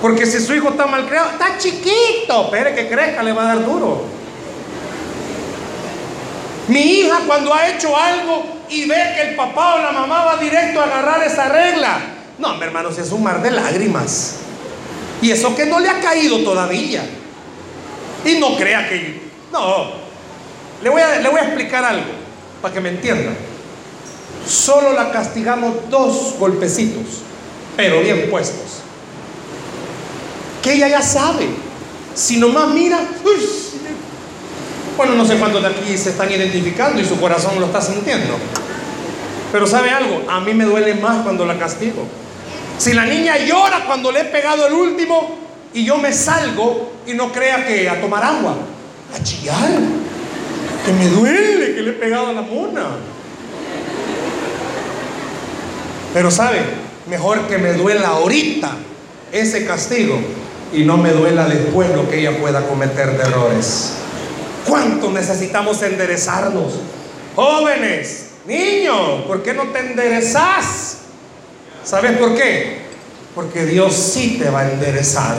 [0.00, 3.54] Porque si su hijo está mal criado, está chiquito, espere que crezca, le va a
[3.56, 4.04] dar duro.
[6.68, 10.36] Mi hija cuando ha hecho algo y ve que el papá o la mamá va
[10.36, 11.98] directo a agarrar esa regla.
[12.38, 14.36] No, mi hermanos, es un mar de lágrimas.
[15.20, 17.02] Y eso que no le ha caído todavía.
[18.24, 19.20] Y no crea que...
[19.52, 19.90] No.
[20.80, 22.12] Le voy a, le voy a explicar algo
[22.62, 23.32] para que me entienda.
[24.46, 27.04] Solo la castigamos dos golpecitos,
[27.76, 28.80] pero bien puestos.
[30.62, 31.48] Que ella ya sabe.
[32.14, 32.98] Si nomás mira,
[34.96, 38.36] bueno, no sé cuántos de aquí se están identificando y su corazón lo está sintiendo.
[39.52, 42.06] Pero sabe algo, a mí me duele más cuando la castigo.
[42.76, 45.36] Si la niña llora cuando le he pegado el último
[45.72, 48.56] y yo me salgo y no crea que a tomar agua,
[49.14, 49.70] a chillar,
[50.84, 52.86] que me duele que le he pegado a la mona.
[56.12, 56.60] Pero sabe,
[57.08, 58.72] mejor que me duela ahorita
[59.32, 60.18] ese castigo
[60.72, 63.92] y no me duela después lo que ella pueda cometer de errores.
[64.66, 66.74] ¿Cuánto necesitamos enderezarnos?
[67.34, 70.98] Jóvenes, niños, ¿por qué no te enderezas?
[71.84, 72.80] ¿Sabes por qué?
[73.34, 75.36] Porque Dios sí te va a enderezar.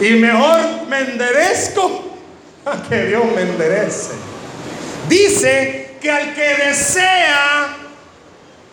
[0.00, 2.16] Y mejor me enderezco
[2.66, 4.12] a que Dios me enderece.
[5.08, 7.81] Dice que al que desea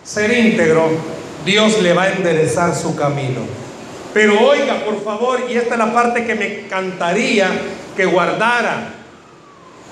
[0.10, 0.90] ser íntegro,
[1.46, 3.42] Dios le va a enderezar su camino.
[4.12, 7.52] Pero oiga, por favor, y esta es la parte que me encantaría
[7.96, 8.96] que guardara.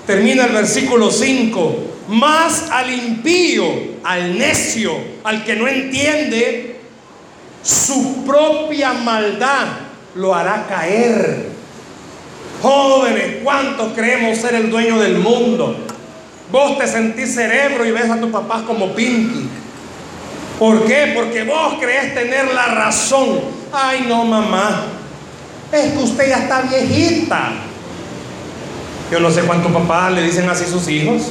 [0.08, 1.76] Termina el versículo 5.
[2.08, 3.64] Más al impío,
[4.02, 4.92] al necio,
[5.22, 6.80] al que no entiende,
[7.62, 9.66] su propia maldad
[10.16, 11.46] lo hará caer.
[12.60, 15.76] Jóvenes, ¿cuántos creemos ser el dueño del mundo?
[16.50, 19.48] Vos te sentís cerebro y ves a tu papá como Pinky.
[20.58, 21.12] ¿Por qué?
[21.14, 23.40] Porque vos crees tener la razón.
[23.72, 24.86] Ay, no, mamá.
[25.70, 27.50] Es que usted ya está viejita.
[29.10, 31.30] Yo no sé cuántos papás le dicen así a sus hijos.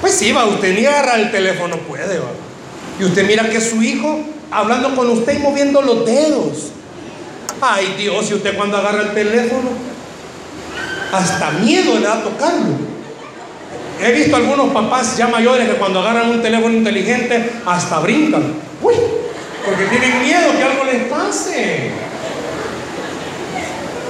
[0.00, 2.30] Pues sí, va, usted ni agarra el teléfono puede, va.
[2.98, 4.20] Y usted mira que su hijo
[4.50, 6.70] hablando con usted y moviendo los dedos.
[7.60, 9.70] Ay Dios, y usted cuando agarra el teléfono,
[11.12, 12.93] hasta miedo le da a tocarlo.
[14.04, 18.52] He visto algunos papás ya mayores que cuando agarran un teléfono inteligente hasta brincan.
[18.82, 18.94] Uy,
[19.64, 21.90] porque tienen miedo que algo les pase.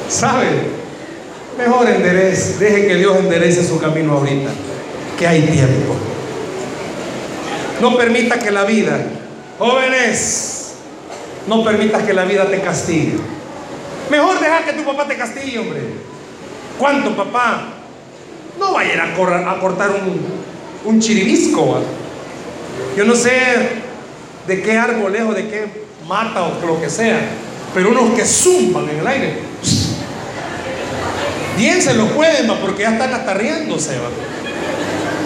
[0.08, 0.48] ¿Sabe?
[1.56, 4.50] Mejor enderece, deje que Dios enderece su camino ahorita,
[5.16, 5.94] que hay tiempo.
[7.80, 8.98] No permita que la vida,
[9.60, 10.74] jóvenes,
[11.46, 13.18] no permitas que la vida te castigue.
[14.10, 15.82] Mejor dejar que tu papá te castigue, hombre.
[16.80, 17.73] ¿Cuánto papá
[18.58, 20.20] no va a a, cortar un,
[20.84, 21.80] un chiribisco.
[22.96, 23.30] Yo no sé
[24.46, 27.18] de qué árbol o de qué mata o lo que sea,
[27.72, 29.38] pero unos que zumban en el aire.
[31.56, 33.96] Bien se lo pueden, porque ya están hasta riéndose.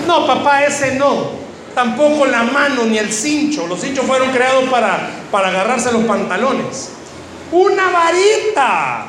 [0.06, 1.38] No, papá, ese no.
[1.74, 3.66] Tampoco la mano ni el cincho.
[3.66, 6.90] Los cinchos fueron creados para, para agarrarse los pantalones.
[7.52, 9.06] Una varita.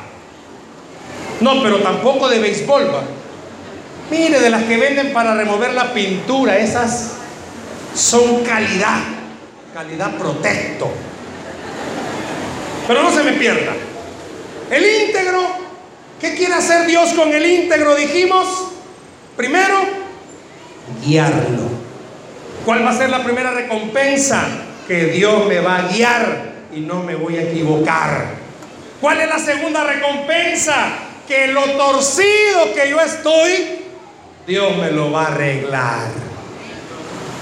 [1.40, 2.86] No, pero tampoco de béisbol.
[2.86, 3.19] ¿va?
[4.10, 7.12] Mire, de las que venden para remover la pintura, esas
[7.94, 8.98] son calidad,
[9.72, 10.90] calidad protecto.
[12.88, 13.72] Pero no se me pierda.
[14.70, 15.46] El íntegro,
[16.20, 17.94] ¿qué quiere hacer Dios con el íntegro?
[17.94, 18.46] Dijimos,
[19.36, 19.78] primero,
[21.04, 21.70] guiarlo.
[22.64, 24.42] ¿Cuál va a ser la primera recompensa?
[24.88, 28.26] Que Dios me va a guiar y no me voy a equivocar.
[29.00, 30.74] ¿Cuál es la segunda recompensa?
[31.26, 33.79] Que lo torcido que yo estoy,
[34.46, 36.08] Dios me lo va a arreglar.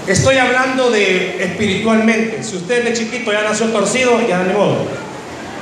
[0.07, 2.43] Estoy hablando de espiritualmente.
[2.43, 4.87] Si usted de chiquito ya nació torcido, ya ni modo.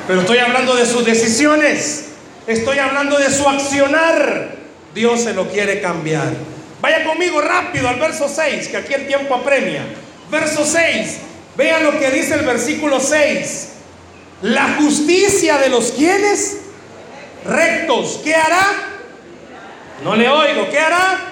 [0.08, 2.06] Pero estoy hablando de sus decisiones.
[2.48, 4.56] Estoy hablando de su accionar.
[4.96, 6.32] Dios se lo quiere cambiar.
[6.82, 9.84] Vaya conmigo rápido al verso 6, que aquí el tiempo apremia.
[10.32, 11.18] Verso 6.
[11.58, 13.70] Vean lo que dice el versículo 6.
[14.44, 16.58] La justicia de los quienes
[17.46, 18.22] rectos.
[18.24, 18.87] ¿Qué hará?
[20.04, 20.70] No le oigo.
[20.70, 21.28] ¿Qué hará?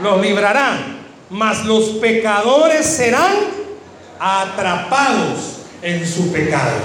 [0.00, 0.78] los librará,
[1.30, 3.32] mas los pecadores serán
[4.20, 6.76] atrapados en su pecado.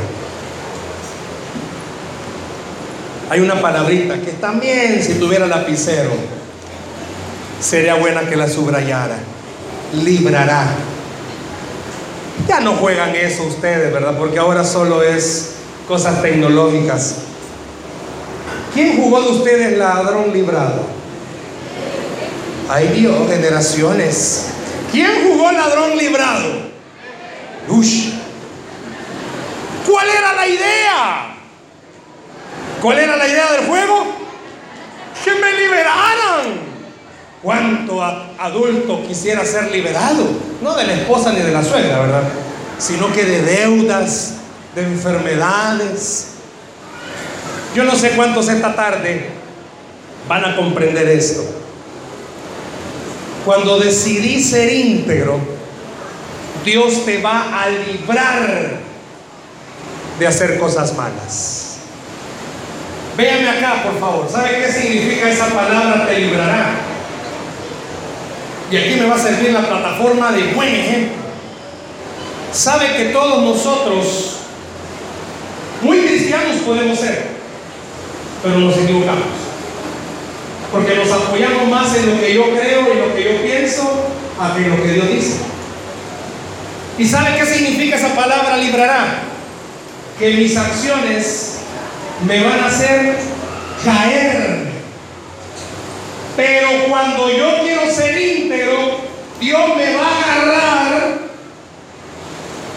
[3.30, 6.12] Hay una palabrita que también si tuviera lapicero
[7.60, 9.18] sería buena que la subrayara.
[10.04, 10.68] Librará.
[12.48, 14.18] Ya no juegan eso ustedes, ¿verdad?
[14.18, 15.54] Porque ahora solo es
[15.88, 17.18] cosas tecnológicas.
[18.74, 20.82] ¿Quién jugó de ustedes ladrón librado?
[22.70, 24.48] Ay Dios, generaciones.
[24.92, 26.64] ¿Quién jugó ladrón librado?
[27.68, 28.10] Ush.
[29.88, 31.36] ¿Cuál era la idea?
[32.82, 34.06] ¿Cuál era la idea del juego?
[35.24, 36.74] Que me liberaran.
[37.42, 40.26] ¿Cuánto adulto quisiera ser liberado?
[40.62, 42.24] No de la esposa ni de la suegra, ¿verdad?
[42.80, 44.36] Sino que de deudas,
[44.74, 46.33] de enfermedades.
[47.76, 49.30] Yo no sé cuántos esta tarde
[50.28, 51.44] van a comprender esto.
[53.46, 55.40] Cuando decidí ser íntegro,
[56.64, 58.78] Dios te va a librar
[60.18, 61.78] de hacer cosas malas.
[63.18, 64.30] Véanme acá, por favor.
[64.32, 66.76] ¿Sabe qué significa esa palabra te librará?
[68.72, 71.18] Y aquí me va a servir la plataforma de buen ejemplo.
[72.52, 74.38] Sabe que todos nosotros,
[75.82, 77.33] muy cristianos podemos ser,
[78.44, 79.44] pero nos equivocamos
[80.74, 84.08] porque nos apoyamos más en lo que yo creo y lo que yo pienso
[84.40, 85.36] a que lo que Dios dice.
[86.98, 89.20] ¿Y sabe qué significa esa palabra librará?
[90.18, 91.60] Que mis acciones
[92.26, 93.18] me van a hacer
[93.86, 94.64] caer.
[96.36, 98.98] Pero cuando yo quiero ser íntegro,
[99.40, 101.20] Dios me va a agarrar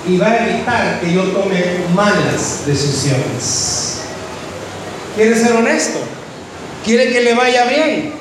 [0.07, 1.65] y va a evitar que yo tome
[1.95, 4.03] malas decisiones.
[5.17, 5.99] ¿Quiere ser honesto?
[6.85, 8.13] ¿Quiere que le vaya bien?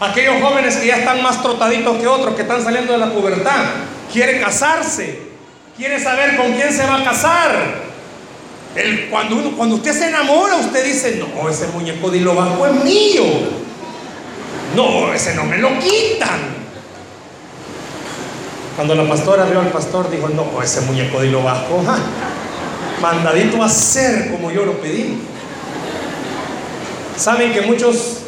[0.00, 3.64] Aquellos jóvenes que ya están más trotaditos que otros, que están saliendo de la pubertad,
[4.12, 5.20] quiere casarse,
[5.76, 7.84] quiere saber con quién se va a casar.
[9.08, 12.84] Cuando, uno, cuando usted se enamora, usted dice, no, ese muñeco de lo bajo es
[12.84, 13.24] mío.
[14.74, 16.64] No, ese no me lo quitan.
[18.74, 21.80] Cuando la pastora vio al pastor, dijo, no, ese muñeco de lo bajo,
[23.00, 25.16] mandadito a ser como yo lo pedí.
[27.16, 28.18] Saben que muchos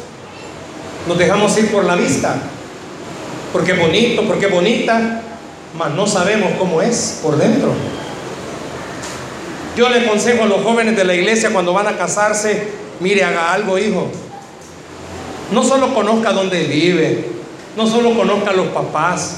[1.07, 2.35] nos dejamos ir por la vista,
[3.51, 5.21] porque es bonito, porque es bonita,
[5.77, 7.73] mas no sabemos cómo es por dentro.
[9.75, 12.67] Yo le aconsejo a los jóvenes de la iglesia cuando van a casarse,
[12.99, 14.09] mire, haga algo, hijo.
[15.51, 17.25] No solo conozca dónde vive,
[17.75, 19.37] no solo conozca a los papás,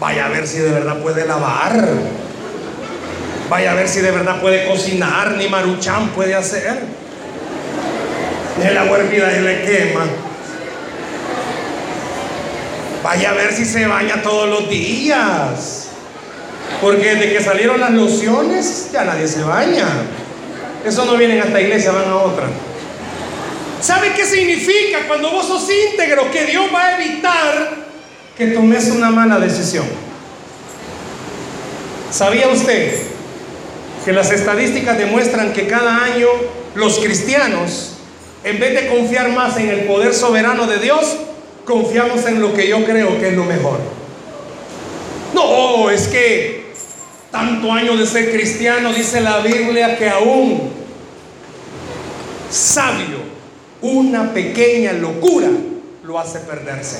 [0.00, 1.88] vaya a ver si de verdad puede lavar,
[3.48, 6.99] vaya a ver si de verdad puede cocinar, ni maruchán puede hacer.
[8.58, 10.06] Ni la huervida y le quema.
[13.02, 15.88] Vaya a ver si se baña todos los días.
[16.80, 19.86] Porque desde que salieron las lociones, ya nadie se baña.
[20.84, 22.46] Eso no vienen a esta iglesia, van a otra.
[23.80, 26.30] ¿Sabe qué significa cuando vos sos íntegro?
[26.30, 27.76] Que Dios va a evitar
[28.36, 29.86] que tomes una mala decisión.
[32.10, 32.98] ¿Sabía usted
[34.04, 36.28] que las estadísticas demuestran que cada año
[36.74, 37.96] los cristianos,
[38.42, 41.16] en vez de confiar más en el poder soberano de Dios,
[41.64, 43.78] confiamos en lo que yo creo que es lo mejor?
[45.34, 46.72] No, es que
[47.30, 50.70] tanto año de ser cristiano, dice la Biblia, que aún
[52.50, 53.30] sabio,
[53.82, 55.48] una pequeña locura
[56.02, 56.98] lo hace perderse.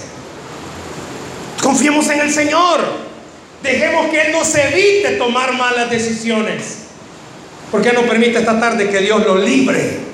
[1.63, 2.81] Confiemos en el Señor.
[3.63, 6.79] Dejemos que Él nos evite tomar malas decisiones.
[7.71, 10.10] ¿Por qué no permite esta tarde que Dios lo libre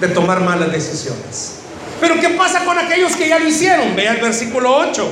[0.00, 1.56] de tomar malas decisiones?
[2.00, 3.94] Pero ¿qué pasa con aquellos que ya lo hicieron?
[3.96, 5.10] Vea el versículo 8.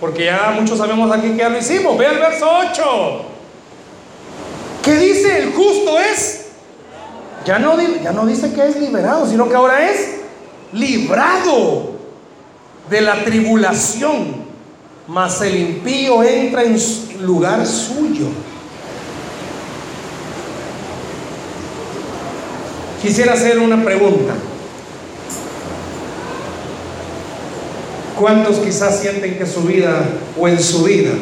[0.00, 1.96] Porque ya muchos sabemos aquí que ya lo hicimos.
[1.96, 3.24] Vea el verso 8.
[4.82, 5.38] ¿Qué dice?
[5.38, 6.46] El justo es.
[7.44, 10.16] Ya no, ya no dice que es liberado, sino que ahora es
[10.72, 11.92] librado
[12.88, 14.50] de la tribulación.
[15.06, 16.78] Mas el impío entra en
[17.20, 18.26] lugar suyo.
[23.00, 24.34] Quisiera hacer una pregunta.
[28.18, 30.04] ¿Cuántos quizás sienten que su vida
[30.38, 31.12] o en su vida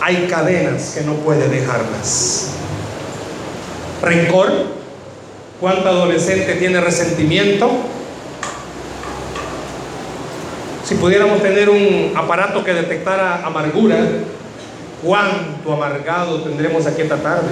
[0.00, 2.52] hay cadenas que no puede dejarlas?
[4.02, 4.78] Rencor.
[5.60, 7.68] ¿Cuánto adolescente tiene resentimiento?
[10.84, 13.98] Si pudiéramos tener un aparato que detectara amargura,
[15.04, 17.48] ¿cuánto amargado tendremos aquí esta tarde?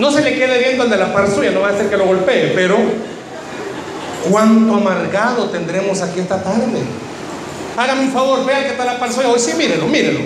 [0.00, 1.96] No se le quede viendo el de la par suya, no va a ser que
[1.98, 2.78] lo golpee, pero
[4.30, 6.80] ¿cuánto amargado tendremos aquí esta tarde?
[7.76, 9.28] Hágame un favor, vean que está la par suya.
[9.28, 10.20] Hoy sí, mírenlo, mírenlo.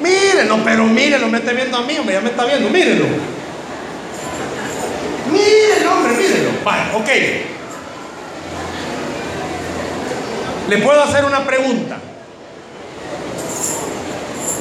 [0.00, 3.06] Mírenlo, pero mírenlo, me está viendo a mí, hombre, ya me está viendo, mírenlo.
[5.32, 6.50] Mírenlo, hombre, mírenlo.
[6.64, 7.08] Vale, ok.
[10.68, 11.96] Le puedo hacer una pregunta.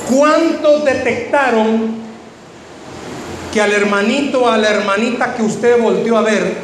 [0.09, 2.04] ¿Cuántos detectaron
[3.55, 6.57] que al hermanito o a la hermanita que usted volvió a ver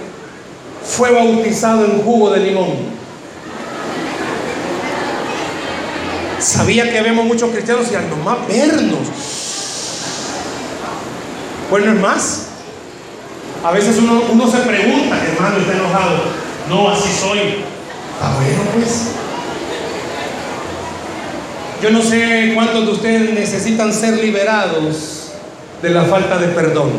[0.85, 2.67] fue bautizado en jugo de limón?
[6.37, 9.07] Sabía que vemos muchos cristianos y al nomás vernos.
[11.69, 12.47] Bueno, es más.
[13.63, 16.17] A veces uno, uno se pregunta, hermano, está enojado.
[16.67, 17.63] No, así soy.
[18.21, 19.11] Ah, bueno, pues.
[21.81, 25.20] Yo no sé cuántos de ustedes necesitan ser liberados
[25.81, 26.91] de la falta de perdón.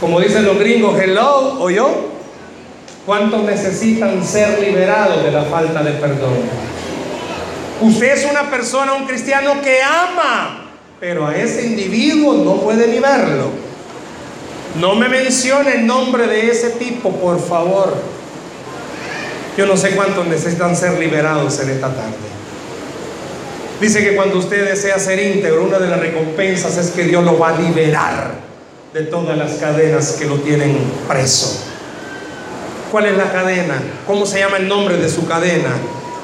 [0.00, 2.12] Como dicen los gringos, hello o yo.
[3.06, 6.34] ¿Cuántos necesitan ser liberados de la falta de perdón?
[7.80, 10.66] Usted es una persona, un cristiano que ama,
[11.00, 13.50] pero a ese individuo no puede ni verlo.
[14.80, 17.94] No me mencione el nombre de ese tipo, por favor.
[19.56, 22.41] Yo no sé cuántos necesitan ser liberados en esta tarde.
[23.82, 27.36] Dice que cuando usted desea ser íntegro, una de las recompensas es que Dios lo
[27.36, 28.30] va a liberar
[28.94, 30.78] de todas las cadenas que lo tienen
[31.08, 31.64] preso.
[32.92, 33.82] ¿Cuál es la cadena?
[34.06, 35.70] ¿Cómo se llama el nombre de su cadena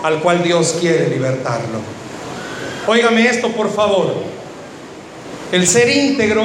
[0.04, 1.80] al cual Dios quiere libertarlo?
[2.86, 4.14] Óigame esto, por favor.
[5.50, 6.44] El ser íntegro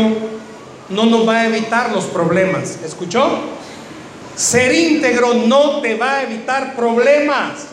[0.89, 2.80] no nos va a evitar los problemas.
[2.84, 3.39] ¿Escuchó?
[4.36, 7.73] Ser íntegro no te va a evitar problemas.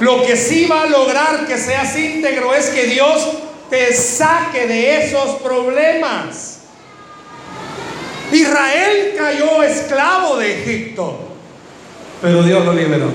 [0.00, 3.26] Lo que sí va a lograr que seas íntegro es que Dios
[3.68, 6.60] te saque de esos problemas.
[8.30, 11.18] Israel cayó esclavo de Egipto,
[12.20, 13.10] pero Dios lo liberó.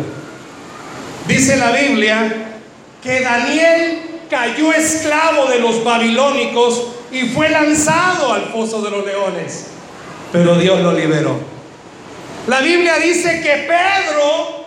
[1.27, 2.59] Dice la Biblia
[3.01, 9.67] que Daniel cayó esclavo de los babilónicos y fue lanzado al foso de los leones,
[10.31, 11.38] pero Dios lo liberó.
[12.47, 14.65] La Biblia dice que Pedro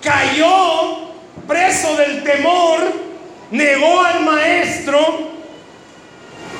[0.00, 1.13] cayó
[1.46, 2.80] preso del temor,
[3.50, 5.34] negó al maestro,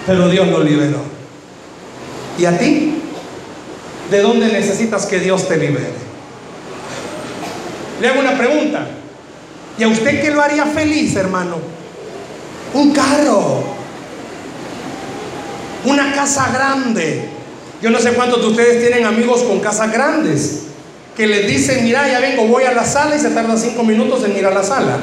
[0.06, 1.02] pero Dios lo liberó.
[2.38, 2.94] ¿Y a ti?
[4.10, 5.92] ¿De dónde necesitas que Dios te libere?
[8.00, 8.86] Le hago una pregunta.
[9.78, 11.56] ¿Y a usted qué lo haría feliz, hermano?
[12.74, 13.64] Un carro.
[15.86, 17.28] Una casa grande.
[17.80, 20.64] Yo no sé cuántos de ustedes tienen amigos con casas grandes
[21.16, 24.24] que les dicen, mira, ya vengo, voy a la sala y se tarda cinco minutos
[24.24, 24.98] en ir a la sala.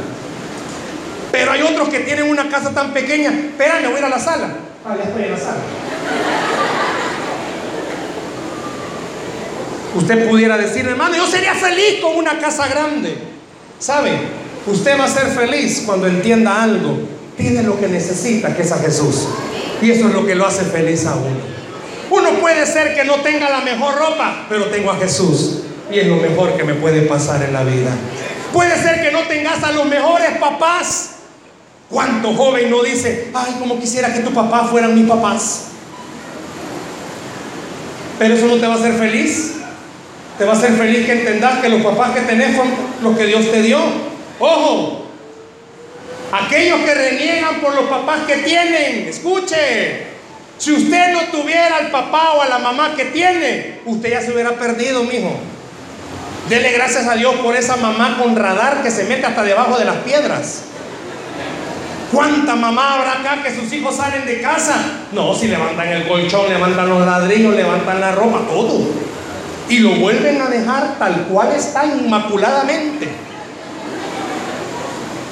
[1.31, 4.19] Pero hay otros que tienen una casa tan pequeña, espérame, voy a ir a la
[4.19, 4.49] sala.
[4.85, 5.61] Ah, ya estoy en la sala.
[9.95, 13.17] Usted pudiera decir, hermano, yo sería feliz con una casa grande.
[13.79, 14.11] ¿Sabe?
[14.67, 16.99] Usted va a ser feliz cuando entienda algo.
[17.37, 19.27] Tiene lo que necesita, que es a Jesús.
[19.81, 21.51] Y eso es lo que lo hace feliz a uno.
[22.09, 25.61] Uno puede ser que no tenga la mejor ropa, pero tengo a Jesús.
[25.91, 27.91] Y es lo mejor que me puede pasar en la vida.
[28.53, 31.15] Puede ser que no tengas a los mejores papás.
[31.89, 35.65] ¿Cuánto joven no dice, ay, como quisiera que tu papá fueran mis papás?
[38.17, 39.55] Pero eso no te va a hacer feliz.
[40.37, 42.67] Te va a hacer feliz que entendas que los papás que tenés son
[43.01, 43.79] los que Dios te dio.
[44.39, 45.05] Ojo,
[46.31, 50.07] aquellos que reniegan por los papás que tienen, escuche,
[50.57, 54.31] si usted no tuviera al papá o a la mamá que tiene, usted ya se
[54.31, 55.37] hubiera perdido, mijo.
[56.49, 59.85] Dele gracias a Dios por esa mamá con radar que se mete hasta debajo de
[59.85, 60.63] las piedras.
[62.11, 64.75] ¿Cuánta mamá habrá acá que sus hijos salen de casa?
[65.13, 69.11] No, si levantan el colchón, levantan los ladrillos, levantan la ropa, todo
[69.71, 73.07] y lo vuelven a dejar tal cual está inmaculadamente.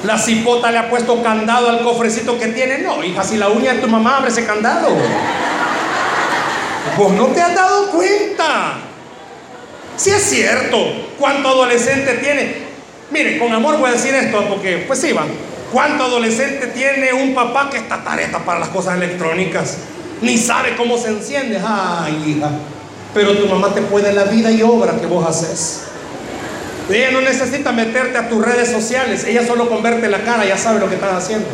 [0.04, 2.78] La cipota le ha puesto candado al cofrecito que tiene.
[2.78, 4.96] No, hija, si la uña de tu mamá abre ese candado.
[6.96, 8.78] Vos no te has dado cuenta.
[9.96, 10.78] Si es cierto,
[11.18, 12.70] ¿cuánto adolescente tiene?
[13.10, 15.24] Mire, con amor voy a decir esto porque, pues sí, va.
[15.72, 19.76] ¿Cuánto adolescente tiene un papá que está tareta para las cosas electrónicas?
[20.20, 21.60] Ni sabe cómo se enciende.
[21.64, 22.50] Ay, hija.
[23.14, 25.82] Pero tu mamá te puede la vida y obra que vos haces.
[26.88, 29.24] Ella no necesita meterte a tus redes sociales.
[29.24, 31.46] Ella solo con verte la cara ya sabe lo que estás haciendo.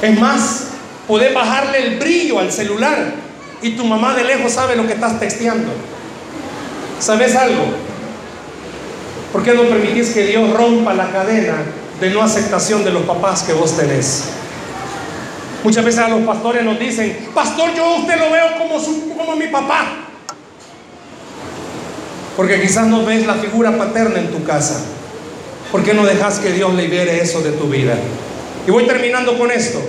[0.00, 0.64] Es más,
[1.06, 3.14] puedes bajarle el brillo al celular
[3.60, 5.70] y tu mamá de lejos sabe lo que estás texteando.
[7.02, 7.64] ¿Sabes algo?
[9.32, 11.56] ¿Por qué no permitís que Dios rompa la cadena
[12.00, 14.26] de no aceptación de los papás que vos tenés?
[15.64, 19.16] Muchas veces a los pastores nos dicen, pastor, yo a usted lo veo como, su,
[19.16, 20.10] como mi papá.
[22.36, 24.84] Porque quizás no ves la figura paterna en tu casa.
[25.72, 27.96] ¿Por qué no dejas que Dios libere eso de tu vida?
[28.64, 29.82] Y voy terminando con esto.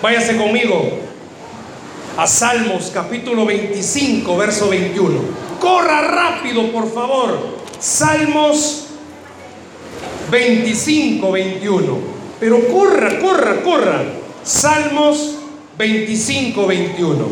[0.00, 0.98] Váyase conmigo
[2.16, 5.51] a Salmos capítulo 25, verso 21.
[5.62, 7.38] Corra rápido, por favor.
[7.78, 8.86] Salmos
[10.28, 11.98] 25, 21.
[12.40, 14.02] Pero corra, corra, corra.
[14.42, 15.36] Salmos
[15.78, 17.26] 25, 21.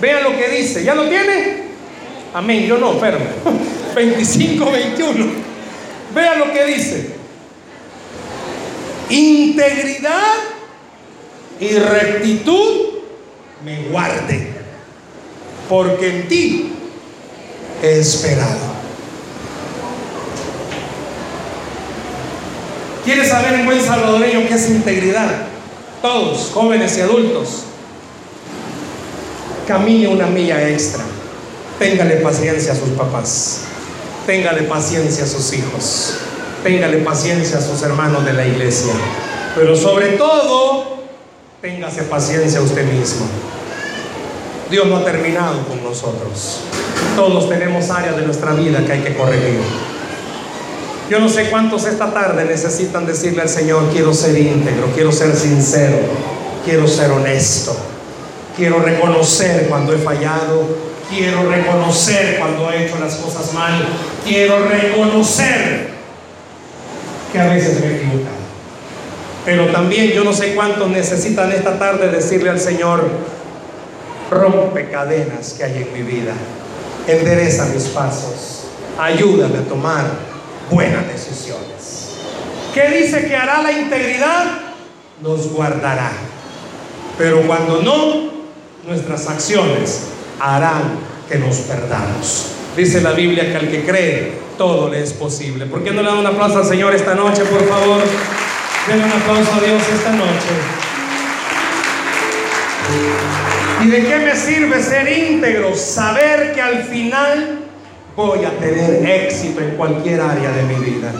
[0.00, 0.82] Vean lo que dice.
[0.82, 1.62] ¿Ya lo tiene?
[2.34, 2.66] Amén.
[2.66, 3.26] Yo no, ferme.
[3.94, 5.26] 25, 21.
[6.12, 7.14] Vean lo que dice.
[9.10, 10.34] Integridad
[11.60, 12.94] y rectitud
[13.64, 14.48] me guarde,
[15.68, 16.72] porque en ti
[17.82, 18.74] esperado.
[23.04, 25.30] ¿Quieres saber en buen salvadoreño qué es integridad?
[26.00, 27.64] Todos, jóvenes y adultos,
[29.66, 31.04] camine una milla extra.
[31.78, 33.60] Téngale paciencia a sus papás.
[34.26, 36.14] Téngale paciencia a sus hijos.
[36.62, 38.94] Téngale paciencia a sus hermanos de la iglesia.
[39.54, 41.04] Pero sobre todo,
[41.60, 43.26] téngase paciencia a usted mismo.
[44.74, 46.62] Dios no ha terminado con nosotros.
[47.14, 49.60] Todos tenemos áreas de nuestra vida que hay que corregir.
[51.08, 55.36] Yo no sé cuántos esta tarde necesitan decirle al Señor, quiero ser íntegro, quiero ser
[55.36, 55.98] sincero,
[56.64, 57.76] quiero ser honesto,
[58.56, 60.66] quiero reconocer cuando he fallado,
[61.08, 63.86] quiero reconocer cuando he hecho las cosas mal,
[64.24, 65.90] quiero reconocer
[67.32, 68.44] que a veces me he equivocado.
[69.44, 73.08] Pero también yo no sé cuántos necesitan esta tarde decirle al Señor,
[74.34, 76.32] rompe cadenas que hay en mi vida,
[77.06, 78.64] endereza mis pasos,
[78.98, 80.04] ayúdame a tomar
[80.70, 82.18] buenas decisiones.
[82.74, 84.44] ¿Qué dice que hará la integridad?
[85.22, 86.10] Nos guardará.
[87.16, 88.32] Pero cuando no,
[88.86, 90.08] nuestras acciones
[90.40, 92.48] harán que nos perdamos.
[92.76, 95.66] Dice la Biblia que al que cree, todo le es posible.
[95.66, 98.02] ¿Por qué no le dan un aplauso al Señor esta noche, por favor?
[98.88, 100.83] Denle un aplauso a Dios esta noche.
[103.84, 105.76] ¿Y de qué me sirve ser íntegro?
[105.76, 107.58] Saber que al final
[108.16, 111.12] voy a tener éxito en cualquier área de mi vida.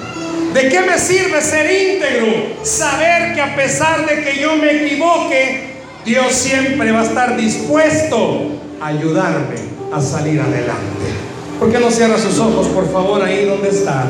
[0.54, 2.54] ¿De qué me sirve ser íntegro?
[2.62, 5.74] Saber que a pesar de que yo me equivoque,
[6.06, 9.56] Dios siempre va a estar dispuesto a ayudarme
[9.92, 11.04] a salir adelante.
[11.60, 14.06] ¿Por qué no cierra sus ojos, por favor, ahí donde está?